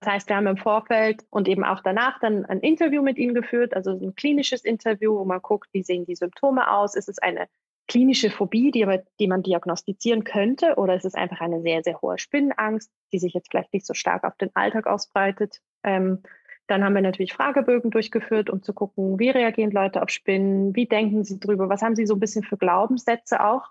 Das 0.00 0.12
heißt, 0.12 0.28
wir 0.28 0.36
haben 0.36 0.46
im 0.46 0.58
Vorfeld 0.58 1.24
und 1.30 1.48
eben 1.48 1.64
auch 1.64 1.80
danach 1.80 2.20
dann 2.20 2.44
ein 2.44 2.60
Interview 2.60 3.00
mit 3.00 3.16
ihnen 3.16 3.34
geführt, 3.34 3.72
also 3.72 3.92
ein 3.92 4.14
klinisches 4.14 4.62
Interview, 4.62 5.16
wo 5.16 5.24
man 5.24 5.40
guckt, 5.40 5.70
wie 5.72 5.82
sehen 5.82 6.04
die 6.04 6.14
Symptome 6.14 6.70
aus? 6.70 6.94
Ist 6.94 7.08
es 7.08 7.18
eine 7.18 7.48
klinische 7.88 8.30
Phobie, 8.30 8.70
die, 8.70 8.84
aber, 8.84 9.02
die 9.20 9.26
man 9.26 9.42
diagnostizieren 9.42 10.24
könnte? 10.24 10.76
Oder 10.76 10.94
ist 10.94 11.04
es 11.04 11.14
einfach 11.14 11.40
eine 11.40 11.60
sehr, 11.62 11.82
sehr 11.82 12.00
hohe 12.00 12.18
Spinnenangst, 12.18 12.90
die 13.12 13.18
sich 13.18 13.34
jetzt 13.34 13.50
vielleicht 13.50 13.72
nicht 13.72 13.86
so 13.86 13.94
stark 13.94 14.24
auf 14.24 14.36
den 14.36 14.54
Alltag 14.54 14.86
ausbreitet? 14.86 15.60
Ähm, 15.82 16.22
dann 16.66 16.82
haben 16.82 16.94
wir 16.94 17.02
natürlich 17.02 17.34
Fragebögen 17.34 17.90
durchgeführt, 17.90 18.48
um 18.48 18.62
zu 18.62 18.72
gucken, 18.72 19.18
wie 19.18 19.30
reagieren 19.30 19.70
Leute 19.70 20.02
auf 20.02 20.08
Spinnen, 20.08 20.74
wie 20.74 20.86
denken 20.86 21.24
sie 21.24 21.38
drüber, 21.38 21.68
was 21.68 21.82
haben 21.82 21.94
sie 21.94 22.06
so 22.06 22.14
ein 22.14 22.20
bisschen 22.20 22.42
für 22.42 22.56
Glaubenssätze 22.56 23.44
auch. 23.44 23.70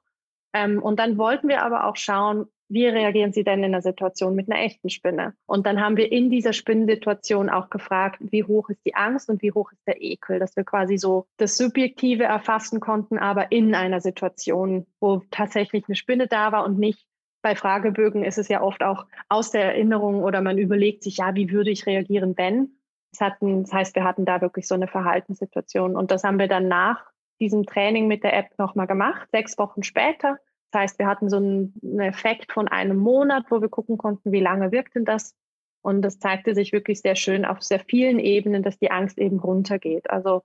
Ähm, 0.54 0.82
und 0.82 1.00
dann 1.00 1.18
wollten 1.18 1.48
wir 1.48 1.64
aber 1.64 1.88
auch 1.88 1.96
schauen, 1.96 2.46
wie 2.74 2.88
reagieren 2.88 3.34
Sie 3.34 3.44
denn 3.44 3.60
in 3.60 3.66
einer 3.66 3.82
Situation 3.82 4.36
mit 4.36 4.52
einer 4.52 4.62
echten 4.62 4.90
Spinne? 4.90 5.36
Und 5.46 5.66
dann 5.66 5.80
haben 5.80 5.96
wir 5.96 6.12
in 6.12 6.30
dieser 6.30 6.54
Spinnensituation 6.54 7.50
auch 7.50 7.70
gefragt, 7.70 8.18
wie 8.20 8.44
hoch 8.44 8.70
ist 8.70 8.86
die 8.86 8.96
Angst 8.96 9.30
und 9.30 9.42
wie 9.42 9.52
hoch 9.52 9.72
ist 9.72 9.86
der 9.88 10.02
Ekel, 10.02 10.40
dass 10.40 10.56
wir 10.56 10.64
quasi 10.64 10.98
so 10.98 11.28
das 11.38 11.58
Subjektive 11.58 12.24
erfassen 12.24 12.80
konnten, 12.80 13.18
aber 13.18 13.52
in 13.52 13.76
einer 13.76 14.02
Situation, 14.02 14.88
wo 15.00 15.22
tatsächlich 15.32 15.86
eine 15.88 15.96
Spinne 15.96 16.28
da 16.28 16.52
war 16.52 16.66
und 16.66 16.80
nicht 16.80 17.06
bei 17.44 17.56
Fragebögen 17.56 18.24
ist 18.24 18.38
es 18.38 18.48
ja 18.48 18.62
oft 18.62 18.84
auch 18.84 19.06
aus 19.30 19.52
der 19.52 19.66
Erinnerung 19.66 20.24
oder 20.24 20.42
man 20.42 20.58
überlegt 20.58 21.04
sich, 21.04 21.18
ja, 21.18 21.36
wie 21.36 21.52
würde 21.52 21.70
ich 21.70 21.86
reagieren, 21.86 22.36
wenn? 22.38 22.80
Das, 23.12 23.22
hatten, 23.22 23.64
das 23.64 23.74
heißt, 23.74 23.96
wir 23.96 24.06
hatten 24.06 24.26
da 24.26 24.42
wirklich 24.42 24.68
so 24.68 24.74
eine 24.74 24.88
Verhaltenssituation. 24.88 25.96
Und 25.96 26.10
das 26.10 26.24
haben 26.24 26.40
wir 26.40 26.48
dann 26.48 26.68
nach 26.68 27.06
diesem 27.40 27.66
Training 27.66 28.08
mit 28.08 28.24
der 28.24 28.34
App 28.36 28.58
nochmal 28.58 28.88
gemacht, 28.88 29.28
sechs 29.32 29.58
Wochen 29.58 29.84
später. 29.84 30.40
Das 30.74 30.82
heißt, 30.82 31.00
wir 31.00 31.06
hatten 31.06 31.30
so 31.30 31.38
einen 31.38 32.00
Effekt 32.00 32.52
von 32.52 32.68
einem 32.68 32.98
Monat, 32.98 33.46
wo 33.50 33.62
wir 33.62 33.70
gucken 33.70 34.00
konnten, 34.00 34.32
wie 34.32 34.40
lange 34.40 34.72
wirkt 34.72 34.96
denn 34.96 35.06
das? 35.06 35.36
Und 35.84 36.02
das 36.02 36.18
zeigte 36.18 36.56
sich 36.56 36.72
wirklich 36.72 37.02
sehr 37.02 37.16
schön 37.16 37.46
auf 37.46 37.62
sehr 37.62 37.80
vielen 37.80 38.18
Ebenen, 38.18 38.64
dass 38.64 38.80
die 38.80 38.90
Angst 38.90 39.20
eben 39.20 39.40
runtergeht. 39.40 40.10
Also 40.10 40.42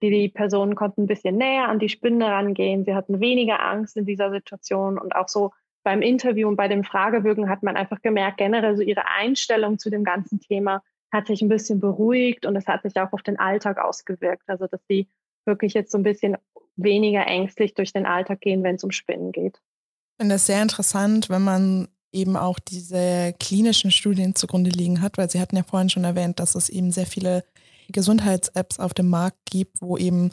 die, 0.00 0.10
die 0.10 0.28
Personen 0.28 0.76
konnten 0.76 1.02
ein 1.02 1.06
bisschen 1.08 1.36
näher 1.36 1.68
an 1.68 1.80
die 1.80 1.88
Spinne 1.88 2.26
rangehen. 2.26 2.84
Sie 2.84 2.94
hatten 2.94 3.18
weniger 3.18 3.60
Angst 3.60 3.96
in 3.96 4.06
dieser 4.06 4.30
Situation. 4.30 4.98
Und 4.98 5.16
auch 5.16 5.28
so 5.28 5.50
beim 5.82 6.00
Interview 6.00 6.46
und 6.46 6.56
bei 6.56 6.68
den 6.68 6.84
Fragebögen 6.84 7.48
hat 7.48 7.64
man 7.64 7.76
einfach 7.76 8.02
gemerkt, 8.02 8.36
generell 8.36 8.76
so 8.76 8.82
ihre 8.84 9.08
Einstellung 9.08 9.80
zu 9.80 9.90
dem 9.90 10.04
ganzen 10.04 10.38
Thema 10.38 10.84
hat 11.10 11.26
sich 11.26 11.42
ein 11.42 11.48
bisschen 11.48 11.80
beruhigt 11.80 12.46
und 12.46 12.54
es 12.54 12.68
hat 12.68 12.82
sich 12.82 12.96
auch 13.00 13.12
auf 13.12 13.22
den 13.22 13.40
Alltag 13.40 13.78
ausgewirkt. 13.78 14.44
Also 14.46 14.68
dass 14.68 14.80
sie 14.86 15.08
wirklich 15.44 15.74
jetzt 15.74 15.90
so 15.90 15.98
ein 15.98 16.04
bisschen 16.04 16.36
weniger 16.76 17.26
ängstlich 17.26 17.74
durch 17.74 17.92
den 17.92 18.06
Alltag 18.06 18.40
gehen, 18.40 18.62
wenn 18.62 18.76
es 18.76 18.84
um 18.84 18.92
Spinnen 18.92 19.32
geht 19.32 19.60
finde 20.22 20.36
das 20.36 20.46
sehr 20.46 20.62
interessant, 20.62 21.30
wenn 21.30 21.42
man 21.42 21.88
eben 22.12 22.36
auch 22.36 22.60
diese 22.60 23.34
klinischen 23.40 23.90
Studien 23.90 24.36
zugrunde 24.36 24.70
liegen 24.70 25.00
hat, 25.02 25.18
weil 25.18 25.28
Sie 25.28 25.40
hatten 25.40 25.56
ja 25.56 25.64
vorhin 25.64 25.88
schon 25.90 26.04
erwähnt, 26.04 26.38
dass 26.38 26.54
es 26.54 26.68
eben 26.68 26.92
sehr 26.92 27.06
viele 27.06 27.42
Gesundheits-Apps 27.88 28.78
auf 28.78 28.94
dem 28.94 29.08
Markt 29.08 29.38
gibt, 29.50 29.82
wo 29.82 29.96
eben 29.96 30.30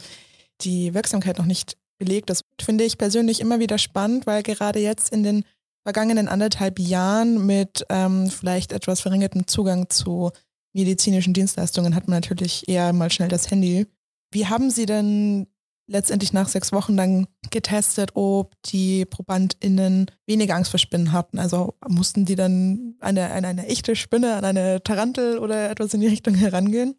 die 0.60 0.94
Wirksamkeit 0.94 1.38
noch 1.38 1.44
nicht 1.44 1.76
belegt 1.98 2.30
ist. 2.30 2.44
Finde 2.62 2.84
ich 2.84 2.98
persönlich 2.98 3.40
immer 3.40 3.58
wieder 3.58 3.78
spannend, 3.78 4.28
weil 4.28 4.44
gerade 4.44 4.78
jetzt 4.78 5.12
in 5.12 5.24
den 5.24 5.44
vergangenen 5.82 6.28
anderthalb 6.28 6.78
Jahren 6.78 7.44
mit 7.44 7.84
ähm, 7.88 8.30
vielleicht 8.30 8.70
etwas 8.70 9.00
verringertem 9.00 9.48
Zugang 9.48 9.90
zu 9.90 10.30
medizinischen 10.72 11.34
Dienstleistungen 11.34 11.96
hat 11.96 12.06
man 12.06 12.18
natürlich 12.18 12.68
eher 12.68 12.92
mal 12.92 13.10
schnell 13.10 13.28
das 13.28 13.50
Handy. 13.50 13.88
Wie 14.30 14.46
haben 14.46 14.70
Sie 14.70 14.86
denn 14.86 15.48
letztendlich 15.90 16.32
nach 16.32 16.48
sechs 16.48 16.72
Wochen 16.72 16.96
dann 16.96 17.26
getestet, 17.50 18.12
ob 18.14 18.52
die 18.66 19.04
ProbandInnen 19.04 20.10
weniger 20.26 20.54
Angst 20.54 20.70
vor 20.70 20.78
Spinnen 20.78 21.12
hatten. 21.12 21.38
Also 21.38 21.74
mussten 21.88 22.24
die 22.24 22.36
dann 22.36 22.96
eine, 23.00 23.30
eine, 23.30 23.48
eine 23.48 23.66
echte 23.66 23.96
Spinne 23.96 24.34
an 24.36 24.44
eine 24.44 24.82
Tarantel 24.82 25.38
oder 25.38 25.70
etwas 25.70 25.92
in 25.94 26.00
die 26.00 26.06
Richtung 26.06 26.34
herangehen? 26.34 26.94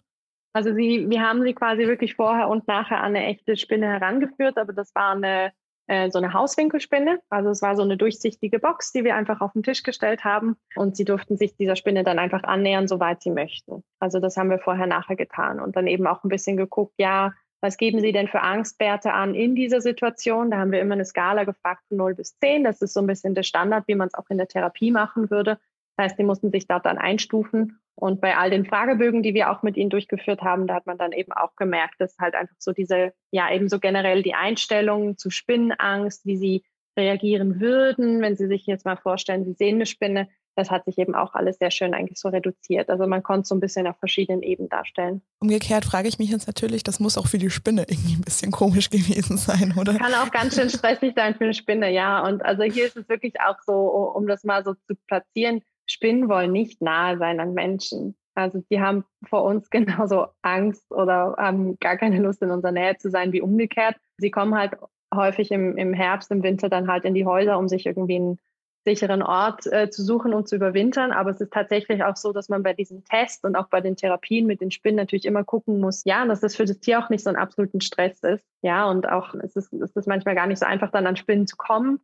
Also 0.54 0.74
sie, 0.76 1.10
wir 1.10 1.22
haben 1.22 1.44
sie 1.44 1.54
quasi 1.54 1.88
wirklich 1.88 2.16
vorher 2.16 2.50
und 2.50 2.68
nachher 2.68 3.02
an 3.02 3.16
eine 3.16 3.26
echte 3.26 3.56
Spinne 3.56 3.88
herangeführt, 3.88 4.58
aber 4.58 4.74
das 4.74 4.94
war 4.94 5.14
eine 5.14 5.54
äh, 5.88 6.10
so 6.10 6.20
eine 6.20 6.34
Hauswinkelspinne. 6.34 7.20
Also 7.30 7.50
es 7.50 7.62
war 7.62 7.76
so 7.76 7.82
eine 7.82 7.98
durchsichtige 7.98 8.60
Box, 8.60 8.94
die 8.94 9.04
wir 9.04 9.16
einfach 9.16 9.42
auf 9.42 9.52
den 9.52 9.64
Tisch 9.64 9.84
gestellt 9.84 10.24
haben 10.24 10.56
und 10.76 10.96
sie 10.96 11.04
durften 11.04 11.36
sich 11.36 11.58
dieser 11.58 11.76
Spinne 11.76 12.04
dann 12.04 12.18
einfach 12.18 12.44
annähern, 12.44 12.88
soweit 12.88 13.22
sie 13.22 13.32
möchten. 13.32 13.84
Also 14.00 14.20
das 14.20 14.38
haben 14.38 14.50
wir 14.50 14.60
vorher 14.60 14.88
nachher 14.88 15.18
getan 15.18 15.60
und 15.60 15.76
dann 15.76 15.88
eben 15.88 16.08
auch 16.08 16.24
ein 16.24 16.30
bisschen 16.30 16.56
geguckt, 16.56 16.94
ja, 16.98 17.34
was 17.62 17.78
geben 17.78 18.02
Sie 18.02 18.12
denn 18.12 18.28
für 18.28 18.42
Angstwerte 18.42 19.14
an 19.14 19.36
in 19.36 19.56
dieser 19.56 19.82
Situation? 19.82 20.50
Da 20.52 20.58
haben 20.58 20.72
wir 20.72 20.82
immer 20.82 20.96
eine 20.96 21.06
Skala 21.06 21.44
gefragt 21.44 21.84
von 21.88 21.98
0 21.98 22.16
bis 22.16 22.38
10. 22.40 22.64
Das 22.64 22.82
ist 22.82 22.94
so 22.94 23.00
ein 23.00 23.08
bisschen 23.08 23.36
der 23.36 23.44
Standard, 23.44 23.88
wie 23.88 23.96
man 23.96 24.08
es 24.08 24.16
auch 24.16 24.30
in 24.30 24.38
der 24.38 24.48
Therapie 24.48 24.92
machen 24.92 25.30
würde. 25.30 25.60
Das 25.96 26.06
heißt, 26.06 26.20
die 26.20 26.24
mussten 26.24 26.52
sich 26.52 26.68
dort 26.68 26.86
dann 26.86 26.98
einstufen. 26.98 27.80
Und 27.96 28.20
bei 28.20 28.36
all 28.36 28.50
den 28.50 28.66
Fragebögen, 28.66 29.22
die 29.22 29.36
wir 29.36 29.52
auch 29.52 29.62
mit 29.62 29.78
ihnen 29.78 29.92
durchgeführt 29.92 30.42
haben, 30.42 30.66
da 30.66 30.74
hat 30.74 30.88
man 30.88 30.98
dann 30.98 31.12
eben 31.12 31.34
auch 31.34 31.56
gemerkt, 31.56 31.96
dass 32.00 32.18
halt 32.18 32.34
einfach 32.34 32.56
so 32.58 32.72
diese, 32.72 33.14
ja, 33.30 33.52
eben 33.54 33.70
so 33.70 33.80
generell 33.80 34.24
die 34.24 34.34
Einstellung 34.34 35.18
zu 35.18 35.30
Spinnenangst, 35.30 36.26
wie 36.26 36.38
sie 36.38 36.64
reagieren 36.98 37.62
würden, 37.62 38.22
wenn 38.22 38.36
Sie 38.36 38.48
sich 38.48 38.66
jetzt 38.66 38.86
mal 38.86 38.98
vorstellen, 38.98 39.46
Sie 39.46 39.54
sehen 39.54 39.76
eine 39.76 39.86
Spinne, 39.86 40.28
das 40.56 40.70
hat 40.70 40.86
sich 40.86 40.98
eben 40.98 41.16
auch 41.16 41.34
alles 41.34 41.58
sehr 41.58 41.72
schön 41.72 41.94
eigentlich 41.94 42.20
so 42.20 42.30
reduziert. 42.30 42.90
Also 42.90 43.08
man 43.08 43.24
konnte 43.24 43.48
so 43.48 43.56
ein 43.56 43.60
bisschen 43.60 43.88
auf 43.88 43.98
verschiedenen 43.98 44.44
Ebenen 44.44 44.70
darstellen. 44.70 45.22
Umgekehrt 45.40 45.86
frage 45.86 46.08
ich 46.08 46.20
mich 46.20 46.30
jetzt 46.30 46.48
natürlich, 46.48 46.84
das 46.84 47.00
muss 47.00 47.18
auch 47.18 47.28
für 47.28 47.38
die 47.38 47.50
Spinne 47.50 47.86
irgendwie 47.88 48.16
ein 48.16 48.22
bisschen 48.22 48.52
komisch 48.52 48.90
gewesen 48.90 49.38
sein, 49.38 49.74
oder? 49.80 49.96
Kann 49.96 50.14
auch 50.14 50.32
ganz 50.32 50.56
schön 50.56 50.70
stressig 50.70 51.14
sein 51.16 51.36
für 51.36 51.46
eine 51.46 51.54
Spinne, 51.54 51.92
ja. 51.92 52.26
Und 52.26 52.44
also 52.44 52.64
hier 52.64 52.86
ist 52.86 52.98
es 52.98 53.08
wirklich 53.10 53.40
auch 53.40 53.58
so, 53.66 53.74
um 54.16 54.28
das 54.28 54.44
mal 54.44 54.64
so 54.64 54.74
zu 54.74 54.96
platzieren, 55.08 55.62
Spinnen 55.86 56.30
wollen 56.30 56.52
nicht 56.52 56.82
nahe 56.82 57.18
sein 57.18 57.40
an 57.40 57.54
Menschen. 57.54 58.16
Also 58.34 58.64
die 58.70 58.80
haben 58.80 59.04
vor 59.28 59.44
uns 59.44 59.70
genauso 59.70 60.28
Angst 60.42 60.90
oder 60.92 61.36
haben 61.38 61.78
gar 61.80 61.98
keine 61.98 62.20
Lust 62.20 62.42
in 62.42 62.52
unserer 62.52 62.72
Nähe 62.72 62.98
zu 62.98 63.10
sein 63.10 63.34
wie 63.34 63.42
umgekehrt. 63.42 63.96
Sie 64.18 64.32
kommen 64.32 64.56
halt 64.56 64.74
häufig 65.14 65.52
im, 65.52 65.78
im 65.78 65.94
Herbst, 65.94 66.32
im 66.32 66.44
Winter 66.44 66.70
dann 66.70 66.88
halt 66.88 67.04
in 67.04 67.14
die 67.14 67.26
Häuser, 67.26 67.58
um 67.58 67.68
sich 67.68 67.86
irgendwie 67.86 68.20
ein 68.20 68.40
sicheren 68.84 69.22
Ort 69.22 69.68
äh, 69.68 69.90
zu 69.90 70.04
suchen 70.04 70.34
und 70.34 70.48
zu 70.48 70.56
überwintern. 70.56 71.12
Aber 71.12 71.30
es 71.30 71.42
ist 71.42 71.54
tatsächlich 71.54 72.04
auch 72.04 72.16
so, 72.16 72.32
dass 72.34 72.50
man 72.50 72.64
bei 72.64 72.74
diesem 72.74 73.04
Test 73.04 73.44
und 73.46 73.56
auch 73.56 73.68
bei 73.68 73.82
den 73.82 73.96
Therapien 73.96 74.48
mit 74.48 74.62
den 74.62 74.72
Spinnen 74.72 74.98
natürlich 74.98 75.26
immer 75.26 75.44
gucken 75.44 75.80
muss, 75.80 76.04
ja, 76.06 76.26
dass 76.26 76.42
das 76.42 76.56
für 76.56 76.66
das 76.66 76.80
Tier 76.80 77.00
auch 77.00 77.10
nicht 77.10 77.24
so 77.24 77.30
einen 77.30 77.38
absoluten 77.38 77.82
Stress 77.82 78.20
ist. 78.24 78.46
Ja, 78.62 78.90
und 78.90 79.08
auch 79.08 79.36
es 79.36 79.56
ist 79.56 79.72
es 79.74 79.96
ist 79.96 80.08
manchmal 80.08 80.36
gar 80.36 80.48
nicht 80.48 80.60
so 80.60 80.66
einfach, 80.66 80.92
dann 80.92 81.08
an 81.08 81.16
Spinnen 81.16 81.48
zu 81.48 81.58
kommen. 81.58 82.00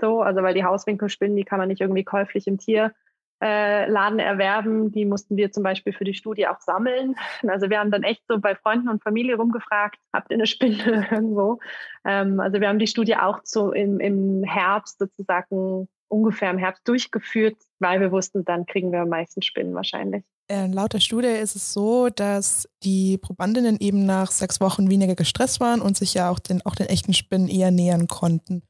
So, 0.00 0.20
also 0.20 0.42
weil 0.42 0.54
die 0.54 0.64
Hauswinkelspinnen, 0.64 1.36
die 1.36 1.44
kann 1.44 1.58
man 1.58 1.68
nicht 1.68 1.80
irgendwie 1.80 2.04
käuflich 2.04 2.46
im 2.46 2.58
Tierhandel 2.58 2.94
Laden 3.42 4.18
erwerben. 4.18 4.92
Die 4.92 5.06
mussten 5.06 5.38
wir 5.38 5.50
zum 5.50 5.62
Beispiel 5.62 5.94
für 5.94 6.04
die 6.04 6.12
Studie 6.12 6.46
auch 6.46 6.60
sammeln. 6.60 7.14
Also 7.48 7.70
wir 7.70 7.78
haben 7.78 7.90
dann 7.90 8.02
echt 8.02 8.22
so 8.28 8.38
bei 8.38 8.54
Freunden 8.54 8.90
und 8.90 9.02
Familie 9.02 9.36
rumgefragt, 9.36 9.98
habt 10.12 10.30
ihr 10.30 10.34
eine 10.34 10.46
Spinne 10.46 11.08
irgendwo? 11.10 11.58
Ähm, 12.04 12.38
also 12.38 12.60
wir 12.60 12.68
haben 12.68 12.78
die 12.78 12.86
Studie 12.86 13.16
auch 13.16 13.40
so 13.42 13.72
im, 13.72 13.98
im 13.98 14.44
Herbst 14.44 14.98
sozusagen 14.98 15.88
ungefähr 16.10 16.50
im 16.50 16.58
Herbst 16.58 16.86
durchgeführt, 16.86 17.56
weil 17.78 18.00
wir 18.00 18.12
wussten, 18.12 18.44
dann 18.44 18.66
kriegen 18.66 18.92
wir 18.92 19.00
am 19.00 19.08
meisten 19.08 19.42
Spinnen 19.42 19.74
wahrscheinlich. 19.74 20.24
Äh, 20.48 20.66
laut 20.66 20.92
der 20.92 21.00
Studie 21.00 21.28
ist 21.28 21.54
es 21.54 21.72
so, 21.72 22.08
dass 22.08 22.68
die 22.82 23.18
Probandinnen 23.18 23.78
eben 23.78 24.04
nach 24.04 24.30
sechs 24.30 24.60
Wochen 24.60 24.90
weniger 24.90 25.14
gestresst 25.14 25.60
waren 25.60 25.80
und 25.80 25.96
sich 25.96 26.14
ja 26.14 26.30
auch 26.30 26.40
den, 26.40 26.64
auch 26.66 26.74
den 26.74 26.86
echten 26.86 27.14
Spinnen 27.14 27.48
eher 27.48 27.70
nähern 27.70 28.08
konnten. 28.08 28.62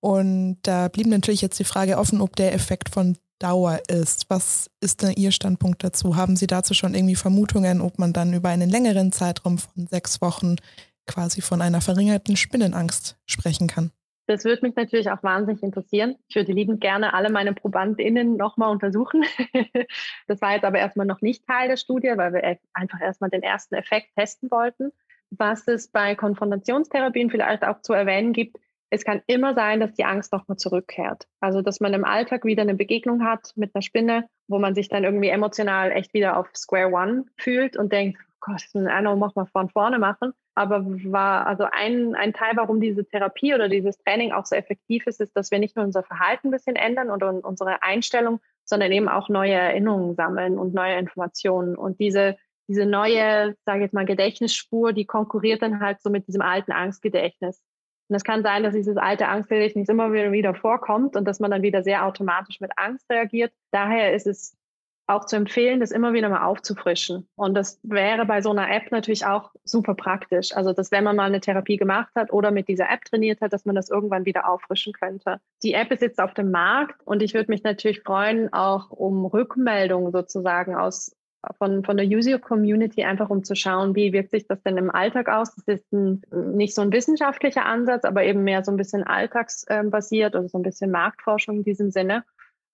Und 0.00 0.58
da 0.62 0.88
blieb 0.88 1.06
natürlich 1.06 1.42
jetzt 1.42 1.58
die 1.58 1.64
Frage 1.64 1.98
offen, 1.98 2.20
ob 2.20 2.36
der 2.36 2.54
Effekt 2.54 2.88
von 2.88 3.16
Dauer 3.38 3.80
ist. 3.88 4.26
Was 4.28 4.70
ist 4.80 5.02
denn 5.02 5.12
Ihr 5.12 5.30
Standpunkt 5.30 5.84
dazu? 5.84 6.16
Haben 6.16 6.36
Sie 6.36 6.46
dazu 6.46 6.74
schon 6.74 6.94
irgendwie 6.94 7.16
Vermutungen, 7.16 7.80
ob 7.80 7.98
man 7.98 8.12
dann 8.12 8.32
über 8.32 8.48
einen 8.48 8.70
längeren 8.70 9.12
Zeitraum 9.12 9.58
von 9.58 9.86
sechs 9.88 10.22
Wochen 10.22 10.56
quasi 11.06 11.40
von 11.40 11.60
einer 11.60 11.80
verringerten 11.80 12.36
Spinnenangst 12.36 13.18
sprechen 13.26 13.66
kann? 13.66 13.90
Das 14.26 14.44
würde 14.44 14.62
mich 14.62 14.74
natürlich 14.74 15.10
auch 15.10 15.22
wahnsinnig 15.22 15.62
interessieren. 15.62 16.16
Ich 16.28 16.34
würde 16.34 16.52
liebend 16.52 16.80
gerne 16.80 17.14
alle 17.14 17.30
meine 17.30 17.54
ProbandInnen 17.54 18.36
nochmal 18.36 18.70
untersuchen. 18.70 19.24
das 20.26 20.40
war 20.40 20.54
jetzt 20.54 20.64
aber 20.64 20.78
erstmal 20.78 21.06
noch 21.06 21.20
nicht 21.20 21.46
Teil 21.46 21.68
der 21.68 21.76
Studie, 21.76 22.12
weil 22.16 22.32
wir 22.32 22.58
einfach 22.72 23.00
erstmal 23.00 23.30
den 23.30 23.42
ersten 23.42 23.76
Effekt 23.76 24.14
testen 24.16 24.50
wollten. 24.50 24.90
Was 25.30 25.68
es 25.68 25.88
bei 25.88 26.14
Konfrontationstherapien 26.14 27.30
vielleicht 27.30 27.64
auch 27.64 27.82
zu 27.82 27.92
erwähnen 27.92 28.32
gibt, 28.32 28.58
es 28.90 29.04
kann 29.04 29.22
immer 29.26 29.54
sein, 29.54 29.80
dass 29.80 29.94
die 29.94 30.04
Angst 30.04 30.32
nochmal 30.32 30.58
zurückkehrt. 30.58 31.26
Also, 31.40 31.60
dass 31.60 31.80
man 31.80 31.92
im 31.92 32.04
Alltag 32.04 32.44
wieder 32.44 32.62
eine 32.62 32.74
Begegnung 32.74 33.24
hat 33.24 33.52
mit 33.56 33.74
einer 33.74 33.82
Spinne, 33.82 34.28
wo 34.46 34.58
man 34.58 34.74
sich 34.74 34.88
dann 34.88 35.04
irgendwie 35.04 35.28
emotional 35.28 35.90
echt 35.90 36.14
wieder 36.14 36.36
auf 36.36 36.48
Square 36.54 36.92
One 36.92 37.24
fühlt 37.36 37.76
und 37.76 37.92
denkt, 37.92 38.18
Gott, 38.46 38.62
wir 38.74 39.02
noch 39.02 39.34
mal 39.34 39.46
von 39.46 39.68
vorne 39.68 39.98
machen. 39.98 40.32
Aber 40.54 40.84
war 40.86 41.46
also 41.46 41.64
ein, 41.64 42.14
ein 42.14 42.32
Teil, 42.32 42.52
warum 42.54 42.80
diese 42.80 43.04
Therapie 43.04 43.54
oder 43.54 43.68
dieses 43.68 43.98
Training 43.98 44.30
auch 44.30 44.46
so 44.46 44.54
effektiv 44.54 45.04
ist, 45.08 45.20
ist, 45.20 45.36
dass 45.36 45.50
wir 45.50 45.58
nicht 45.58 45.74
nur 45.74 45.84
unser 45.84 46.04
Verhalten 46.04 46.48
ein 46.48 46.50
bisschen 46.52 46.76
ändern 46.76 47.10
oder 47.10 47.44
unsere 47.44 47.82
Einstellung, 47.82 48.40
sondern 48.64 48.92
eben 48.92 49.08
auch 49.08 49.28
neue 49.28 49.52
Erinnerungen 49.52 50.14
sammeln 50.14 50.58
und 50.58 50.74
neue 50.74 50.96
Informationen. 50.96 51.76
Und 51.76 51.98
diese, 51.98 52.36
diese 52.68 52.86
neue, 52.86 53.56
sage 53.64 53.78
ich 53.78 53.82
jetzt 53.86 53.94
mal, 53.94 54.06
Gedächtnisspur, 54.06 54.92
die 54.92 55.06
konkurriert 55.06 55.62
dann 55.62 55.80
halt 55.80 56.00
so 56.00 56.08
mit 56.08 56.28
diesem 56.28 56.42
alten 56.42 56.70
Angstgedächtnis. 56.70 57.60
Und 58.08 58.14
es 58.14 58.22
kann 58.22 58.44
sein, 58.44 58.62
dass 58.62 58.74
dieses 58.74 58.96
alte 58.96 59.26
Angstgedächtnis 59.26 59.88
immer 59.88 60.12
wieder 60.12 60.54
vorkommt 60.54 61.16
und 61.16 61.24
dass 61.24 61.40
man 61.40 61.50
dann 61.50 61.62
wieder 61.62 61.82
sehr 61.82 62.06
automatisch 62.06 62.60
mit 62.60 62.70
Angst 62.76 63.10
reagiert. 63.10 63.52
Daher 63.72 64.14
ist 64.14 64.28
es 64.28 64.56
auch 65.06 65.24
zu 65.24 65.36
empfehlen, 65.36 65.80
das 65.80 65.92
immer 65.92 66.12
wieder 66.12 66.28
mal 66.28 66.44
aufzufrischen. 66.44 67.28
Und 67.36 67.54
das 67.54 67.78
wäre 67.82 68.26
bei 68.26 68.42
so 68.42 68.50
einer 68.50 68.70
App 68.70 68.90
natürlich 68.90 69.24
auch 69.24 69.52
super 69.64 69.94
praktisch. 69.94 70.54
Also, 70.56 70.72
dass 70.72 70.90
wenn 70.90 71.04
man 71.04 71.16
mal 71.16 71.24
eine 71.24 71.40
Therapie 71.40 71.76
gemacht 71.76 72.12
hat 72.16 72.32
oder 72.32 72.50
mit 72.50 72.68
dieser 72.68 72.90
App 72.90 73.04
trainiert 73.04 73.40
hat, 73.40 73.52
dass 73.52 73.64
man 73.64 73.76
das 73.76 73.88
irgendwann 73.88 74.24
wieder 74.24 74.48
auffrischen 74.48 74.92
könnte. 74.92 75.40
Die 75.62 75.74
App 75.74 75.92
ist 75.92 76.02
jetzt 76.02 76.20
auf 76.20 76.34
dem 76.34 76.50
Markt 76.50 77.06
und 77.06 77.22
ich 77.22 77.34
würde 77.34 77.50
mich 77.50 77.62
natürlich 77.62 78.02
freuen, 78.02 78.52
auch 78.52 78.90
um 78.90 79.26
Rückmeldungen 79.26 80.12
sozusagen 80.12 80.74
aus 80.74 81.14
von, 81.58 81.84
von 81.84 81.96
der 81.96 82.06
User 82.06 82.38
Community, 82.38 83.04
einfach 83.04 83.30
um 83.30 83.44
zu 83.44 83.54
schauen, 83.54 83.94
wie 83.94 84.12
wirkt 84.12 84.30
sich 84.30 84.46
das 84.46 84.62
denn 84.62 84.76
im 84.76 84.90
Alltag 84.90 85.28
aus. 85.28 85.54
Das 85.54 85.66
ist 85.66 85.92
ein, 85.92 86.22
nicht 86.32 86.74
so 86.74 86.82
ein 86.82 86.92
wissenschaftlicher 86.92 87.64
Ansatz, 87.64 88.04
aber 88.04 88.24
eben 88.24 88.42
mehr 88.42 88.64
so 88.64 88.72
ein 88.72 88.76
bisschen 88.76 89.04
alltagsbasiert 89.04 90.34
oder 90.34 90.48
so 90.48 90.58
ein 90.58 90.62
bisschen 90.62 90.90
Marktforschung 90.90 91.58
in 91.58 91.64
diesem 91.64 91.90
Sinne. 91.90 92.24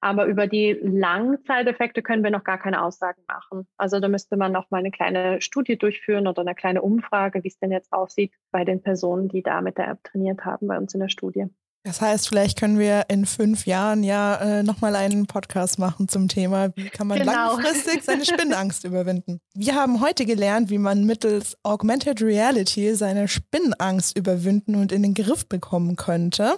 Aber 0.03 0.27
über 0.27 0.49
die 0.49 0.77
Langzeiteffekte 0.83 2.03
können 2.03 2.25
wir 2.25 2.33
noch 2.33 2.43
gar 2.43 2.59
keine 2.59 2.83
Aussagen 2.83 3.23
machen. 3.29 3.69
Also 3.77 4.01
da 4.01 4.09
müsste 4.09 4.37
man 4.37 4.51
noch 4.51 4.69
mal 4.71 4.79
eine 4.79 4.91
kleine 4.91 5.41
Studie 5.41 5.79
durchführen 5.79 6.27
oder 6.27 6.43
eine 6.43 6.57
kleine 6.57 6.83
Umfrage, 6.83 7.45
wie 7.45 7.49
es 7.49 7.59
denn 7.59 7.71
jetzt 7.71 7.93
aussieht 7.93 8.35
bei 8.51 8.65
den 8.65 8.83
Personen, 8.83 9.29
die 9.29 9.43
da 9.43 9.61
mit 9.61 9.79
der 9.79 9.89
App 9.89 10.03
trainiert 10.03 10.45
haben 10.45 10.67
bei 10.67 10.77
uns 10.77 10.93
in 10.93 11.01
der 11.01 11.09
Studie. 11.09 11.47
Das 11.85 12.01
heißt, 12.01 12.29
vielleicht 12.29 12.59
können 12.59 12.79
wir 12.79 13.07
in 13.09 13.27
fünf 13.27 13.67
Jahren 13.67 14.05
ja 14.05 14.37
äh, 14.37 14.63
nochmal 14.63 14.95
einen 14.95 15.27
Podcast 15.27 15.81
machen 15.81 16.09
zum 16.09 16.29
Thema, 16.29 16.71
wie 16.77 16.89
kann 16.89 17.09
man 17.09 17.19
genau. 17.19 17.57
langfristig 17.57 18.05
seine 18.05 18.25
Spinnenangst 18.25 18.85
überwinden. 18.85 19.41
Wir 19.55 19.75
haben 19.75 20.01
heute 20.01 20.25
gelernt, 20.25 20.71
wie 20.71 20.79
man 20.79 21.05
mittels 21.05 21.57
Augmented 21.65 22.23
Reality 22.23 22.95
seine 22.95 23.27
Spinnenangst 23.27 24.17
überwinden 24.17 24.77
und 24.77 24.93
in 24.93 25.03
den 25.03 25.15
Griff 25.15 25.49
bekommen 25.49 25.97
könnte. 25.97 26.57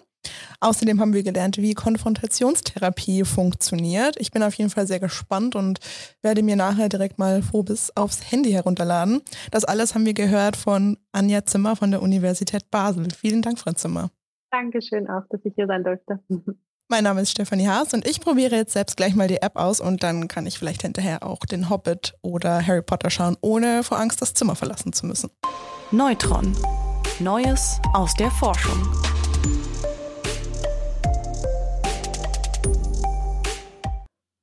Außerdem 0.60 1.00
haben 1.00 1.12
wir 1.12 1.22
gelernt, 1.22 1.58
wie 1.58 1.74
Konfrontationstherapie 1.74 3.24
funktioniert. 3.24 4.16
Ich 4.18 4.30
bin 4.30 4.42
auf 4.42 4.54
jeden 4.54 4.70
Fall 4.70 4.86
sehr 4.86 5.00
gespannt 5.00 5.56
und 5.56 5.80
werde 6.22 6.42
mir 6.42 6.56
nachher 6.56 6.88
direkt 6.88 7.18
mal 7.18 7.42
Phobis 7.42 7.92
aufs 7.96 8.30
Handy 8.30 8.52
herunterladen. 8.52 9.22
Das 9.50 9.64
alles 9.64 9.94
haben 9.94 10.06
wir 10.06 10.14
gehört 10.14 10.56
von 10.56 10.98
Anja 11.12 11.44
Zimmer 11.44 11.76
von 11.76 11.90
der 11.90 12.02
Universität 12.02 12.70
Basel. 12.70 13.08
Vielen 13.10 13.42
Dank, 13.42 13.58
Frau 13.58 13.72
Zimmer. 13.72 14.10
Dankeschön 14.50 15.08
auch, 15.08 15.22
dass 15.30 15.40
ich 15.44 15.54
hier 15.54 15.66
sein 15.66 15.82
durfte. 15.82 16.20
Mein 16.88 17.04
Name 17.04 17.22
ist 17.22 17.30
Stefanie 17.30 17.66
Haas 17.66 17.94
und 17.94 18.06
ich 18.06 18.20
probiere 18.20 18.56
jetzt 18.56 18.74
selbst 18.74 18.96
gleich 18.96 19.14
mal 19.14 19.26
die 19.26 19.40
App 19.40 19.56
aus 19.56 19.80
und 19.80 20.02
dann 20.02 20.28
kann 20.28 20.46
ich 20.46 20.58
vielleicht 20.58 20.82
hinterher 20.82 21.22
auch 21.22 21.40
den 21.40 21.70
Hobbit 21.70 22.14
oder 22.20 22.64
Harry 22.64 22.82
Potter 22.82 23.08
schauen, 23.08 23.38
ohne 23.40 23.82
vor 23.82 23.98
Angst 23.98 24.20
das 24.20 24.34
Zimmer 24.34 24.54
verlassen 24.54 24.92
zu 24.92 25.06
müssen. 25.06 25.30
Neutron. 25.90 26.54
Neues 27.20 27.80
aus 27.94 28.12
der 28.14 28.30
Forschung. 28.30 28.82